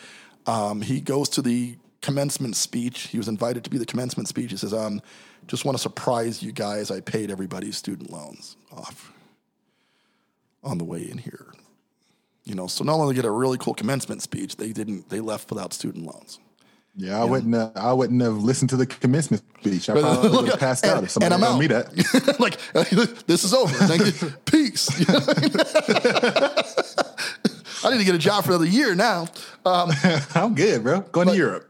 um, 0.46 0.80
he 0.80 1.00
goes 1.00 1.28
to 1.30 1.42
the 1.42 1.76
commencement 2.02 2.56
speech. 2.56 3.08
He 3.08 3.18
was 3.18 3.28
invited 3.28 3.64
to 3.64 3.70
be 3.70 3.78
the 3.78 3.86
commencement 3.86 4.28
speech. 4.28 4.50
He 4.50 4.56
says, 4.56 4.74
um, 4.74 5.00
"Just 5.46 5.64
want 5.64 5.76
to 5.76 5.82
surprise 5.82 6.42
you 6.42 6.52
guys. 6.52 6.90
I 6.90 7.00
paid 7.00 7.30
everybody's 7.30 7.76
student 7.76 8.10
loans 8.10 8.56
off 8.72 9.12
on 10.62 10.78
the 10.78 10.84
way 10.84 11.02
in 11.02 11.18
here." 11.18 11.52
You 12.44 12.54
know, 12.54 12.68
so 12.68 12.84
not 12.84 12.94
only 12.94 13.14
get 13.14 13.24
a 13.24 13.30
really 13.30 13.58
cool 13.58 13.74
commencement 13.74 14.22
speech, 14.22 14.56
they 14.56 14.72
didn't. 14.72 15.08
They 15.08 15.20
left 15.20 15.50
without 15.50 15.72
student 15.72 16.06
loans. 16.06 16.38
Yeah, 16.98 17.20
I 17.20 17.24
wouldn't. 17.24 17.54
Uh, 17.54 17.70
I 17.76 17.92
wouldn't 17.92 18.22
have 18.22 18.38
listened 18.38 18.70
to 18.70 18.76
the 18.76 18.86
commencement 18.86 19.42
speech. 19.60 19.90
I 19.90 20.00
probably 20.00 20.30
would 20.30 20.48
have 20.48 20.58
passed 20.58 20.86
out 20.86 21.04
if 21.04 21.10
somebody 21.10 21.34
and 21.34 21.44
I'm 21.44 21.48
told 21.48 21.54
out. 21.54 21.60
me 21.60 21.66
that. 21.66 22.40
like 22.40 22.56
this 23.26 23.44
is 23.44 23.52
over. 23.52 23.74
Thank 23.74 24.22
you. 24.22 24.30
Peace. 24.46 24.98
You 24.98 25.06
know 25.12 25.20
I 25.26 25.40
mean? 25.42 25.52
I 27.84 27.90
need 27.90 27.98
to 27.98 28.04
get 28.04 28.14
a 28.14 28.18
job 28.18 28.44
for 28.44 28.52
another 28.52 28.66
year 28.66 28.94
now. 28.94 29.28
Um, 29.66 29.92
I'm 30.34 30.54
good, 30.54 30.82
bro. 30.82 31.00
Going 31.00 31.28
to 31.28 31.36
Europe. 31.36 31.68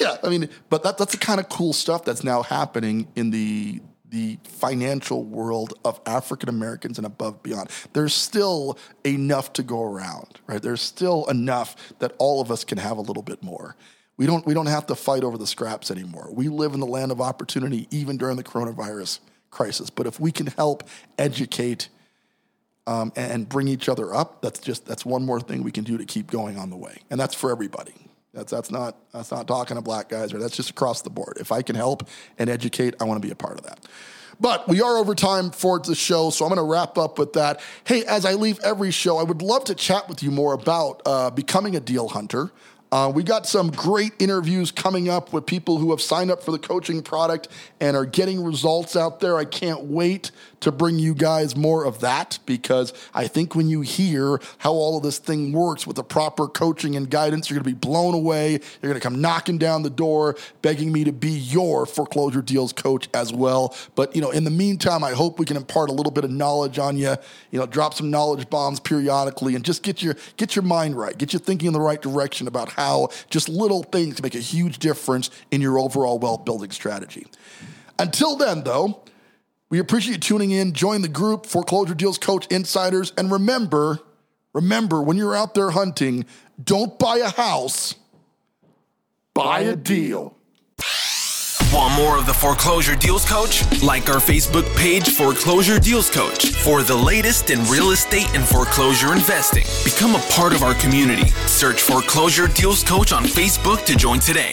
yeah, 0.00 0.16
I 0.22 0.28
mean, 0.28 0.48
but 0.70 0.84
that, 0.84 0.96
that's 0.96 1.12
the 1.12 1.18
kind 1.18 1.40
of 1.40 1.48
cool 1.48 1.72
stuff 1.72 2.04
that's 2.04 2.22
now 2.22 2.42
happening 2.42 3.08
in 3.16 3.30
the 3.30 3.80
the 4.10 4.38
financial 4.44 5.24
world 5.24 5.72
of 5.86 5.98
African 6.06 6.48
Americans 6.50 6.98
and 6.98 7.06
above 7.06 7.42
beyond. 7.42 7.70
There's 7.94 8.14
still 8.14 8.78
enough 9.04 9.54
to 9.54 9.62
go 9.62 9.82
around, 9.82 10.38
right? 10.46 10.62
There's 10.62 10.82
still 10.82 11.24
enough 11.30 11.74
that 11.98 12.12
all 12.18 12.42
of 12.42 12.50
us 12.50 12.62
can 12.62 12.76
have 12.78 12.98
a 12.98 13.00
little 13.00 13.22
bit 13.22 13.42
more. 13.42 13.74
We 14.16 14.26
don't 14.26 14.44
we 14.46 14.54
don't 14.54 14.66
have 14.66 14.86
to 14.86 14.94
fight 14.94 15.24
over 15.24 15.38
the 15.38 15.46
scraps 15.46 15.90
anymore. 15.90 16.28
We 16.32 16.48
live 16.48 16.74
in 16.74 16.80
the 16.80 16.86
land 16.86 17.12
of 17.12 17.20
opportunity 17.20 17.88
even 17.90 18.16
during 18.16 18.36
the 18.36 18.44
coronavirus 18.44 19.20
crisis. 19.50 19.90
But 19.90 20.06
if 20.06 20.20
we 20.20 20.32
can 20.32 20.48
help 20.48 20.88
educate 21.18 21.88
um, 22.86 23.12
and, 23.14 23.48
bring 23.48 23.68
each 23.68 23.88
other 23.88 24.12
up, 24.12 24.42
that's 24.42 24.58
just 24.58 24.86
that's 24.86 25.06
one 25.06 25.24
more 25.24 25.40
thing 25.40 25.62
we 25.62 25.70
can 25.70 25.84
do 25.84 25.96
to 25.98 26.04
keep 26.04 26.30
going 26.30 26.58
on 26.58 26.68
the 26.68 26.76
way, 26.76 26.98
and 27.10 27.20
that's 27.20 27.34
for 27.34 27.52
everybody. 27.52 27.94
That's 28.34 28.50
that's 28.50 28.70
not 28.70 28.96
that's 29.12 29.30
not 29.30 29.46
talking 29.46 29.76
to 29.76 29.82
black 29.82 30.08
guys, 30.08 30.34
or 30.34 30.38
that's 30.38 30.56
just 30.56 30.70
across 30.70 31.02
the 31.02 31.10
board. 31.10 31.36
If 31.38 31.52
I 31.52 31.62
can 31.62 31.76
help 31.76 32.08
and 32.38 32.50
educate, 32.50 32.94
I 33.00 33.04
want 33.04 33.22
to 33.22 33.26
be 33.26 33.32
a 33.32 33.36
part 33.36 33.58
of 33.58 33.64
that. 33.66 33.86
But 34.40 34.66
we 34.66 34.82
are 34.82 34.96
over 34.96 35.14
time 35.14 35.52
for 35.52 35.78
the 35.78 35.94
show, 35.94 36.30
so 36.30 36.44
I'm 36.44 36.48
going 36.48 36.58
to 36.58 36.68
wrap 36.68 36.98
up 36.98 37.18
with 37.18 37.34
that. 37.34 37.60
Hey, 37.84 38.04
as 38.04 38.24
I 38.24 38.32
leave 38.32 38.58
every 38.64 38.90
show, 38.90 39.18
I 39.18 39.22
would 39.22 39.42
love 39.42 39.64
to 39.64 39.74
chat 39.74 40.08
with 40.08 40.22
you 40.22 40.32
more 40.32 40.52
about 40.54 41.02
uh, 41.06 41.30
becoming 41.30 41.76
a 41.76 41.80
deal 41.80 42.08
hunter. 42.08 42.50
Uh, 42.92 43.08
we 43.08 43.22
got 43.22 43.46
some 43.46 43.70
great 43.70 44.12
interviews 44.18 44.70
coming 44.70 45.08
up 45.08 45.32
with 45.32 45.46
people 45.46 45.78
who 45.78 45.90
have 45.92 46.00
signed 46.02 46.30
up 46.30 46.42
for 46.42 46.50
the 46.50 46.58
coaching 46.58 47.02
product 47.02 47.48
and 47.80 47.96
are 47.96 48.04
getting 48.04 48.44
results 48.44 48.96
out 48.96 49.18
there. 49.18 49.38
I 49.38 49.46
can't 49.46 49.84
wait 49.84 50.30
to 50.62 50.72
bring 50.72 50.98
you 50.98 51.14
guys 51.14 51.56
more 51.56 51.84
of 51.84 52.00
that 52.00 52.38
because 52.46 52.92
I 53.14 53.26
think 53.26 53.54
when 53.54 53.68
you 53.68 53.82
hear 53.82 54.40
how 54.58 54.72
all 54.72 54.96
of 54.96 55.02
this 55.02 55.18
thing 55.18 55.52
works 55.52 55.86
with 55.86 55.96
the 55.96 56.04
proper 56.04 56.48
coaching 56.48 56.96
and 56.96 57.10
guidance, 57.10 57.50
you're 57.50 57.60
going 57.60 57.74
to 57.74 57.78
be 57.78 57.86
blown 57.86 58.14
away. 58.14 58.52
You're 58.52 58.90
going 58.90 58.94
to 58.94 59.00
come 59.00 59.20
knocking 59.20 59.58
down 59.58 59.82
the 59.82 59.90
door, 59.90 60.36
begging 60.62 60.92
me 60.92 61.04
to 61.04 61.12
be 61.12 61.30
your 61.30 61.84
foreclosure 61.84 62.42
deals 62.42 62.72
coach 62.72 63.08
as 63.12 63.32
well. 63.32 63.76
But 63.94 64.14
you 64.14 64.22
know, 64.22 64.30
in 64.30 64.44
the 64.44 64.50
meantime, 64.50 65.04
I 65.04 65.12
hope 65.12 65.38
we 65.38 65.46
can 65.46 65.56
impart 65.56 65.90
a 65.90 65.92
little 65.92 66.12
bit 66.12 66.24
of 66.24 66.30
knowledge 66.30 66.78
on 66.78 66.96
you. 66.96 67.16
You 67.50 67.58
know, 67.58 67.66
drop 67.66 67.94
some 67.94 68.10
knowledge 68.10 68.48
bombs 68.48 68.80
periodically, 68.80 69.54
and 69.54 69.64
just 69.64 69.82
get 69.82 70.02
your 70.02 70.16
get 70.36 70.56
your 70.56 70.62
mind 70.62 70.96
right, 70.96 71.16
get 71.16 71.32
you 71.32 71.38
thinking 71.38 71.66
in 71.66 71.72
the 71.72 71.80
right 71.80 72.00
direction 72.00 72.46
about 72.46 72.70
how 72.70 73.08
just 73.30 73.48
little 73.48 73.82
things 73.82 74.22
make 74.22 74.34
a 74.34 74.40
huge 74.40 74.78
difference 74.78 75.30
in 75.50 75.60
your 75.60 75.78
overall 75.78 76.18
wealth 76.18 76.44
building 76.44 76.70
strategy. 76.70 77.26
Until 77.98 78.36
then, 78.36 78.62
though. 78.62 79.02
We 79.72 79.78
appreciate 79.78 80.12
you 80.12 80.18
tuning 80.18 80.50
in. 80.50 80.74
Join 80.74 81.00
the 81.00 81.08
group, 81.08 81.46
Foreclosure 81.46 81.94
Deals 81.94 82.18
Coach 82.18 82.46
Insiders. 82.48 83.14
And 83.16 83.32
remember, 83.32 84.00
remember, 84.52 85.00
when 85.00 85.16
you're 85.16 85.34
out 85.34 85.54
there 85.54 85.70
hunting, 85.70 86.26
don't 86.62 86.98
buy 86.98 87.16
a 87.16 87.30
house, 87.30 87.94
buy 89.32 89.60
a 89.60 89.74
deal. 89.74 90.36
Want 91.72 91.94
more 91.94 92.18
of 92.18 92.26
the 92.26 92.34
Foreclosure 92.34 92.96
Deals 92.96 93.24
Coach? 93.24 93.62
Like 93.82 94.10
our 94.10 94.20
Facebook 94.20 94.68
page, 94.76 95.08
Foreclosure 95.08 95.78
Deals 95.78 96.10
Coach, 96.10 96.50
for 96.50 96.82
the 96.82 96.94
latest 96.94 97.48
in 97.48 97.64
real 97.70 97.92
estate 97.92 98.28
and 98.34 98.44
foreclosure 98.44 99.14
investing. 99.14 99.64
Become 99.90 100.14
a 100.14 100.22
part 100.32 100.52
of 100.52 100.62
our 100.62 100.74
community. 100.74 101.28
Search 101.46 101.80
Foreclosure 101.80 102.48
Deals 102.48 102.84
Coach 102.84 103.14
on 103.14 103.24
Facebook 103.24 103.86
to 103.86 103.96
join 103.96 104.18
today. 104.18 104.52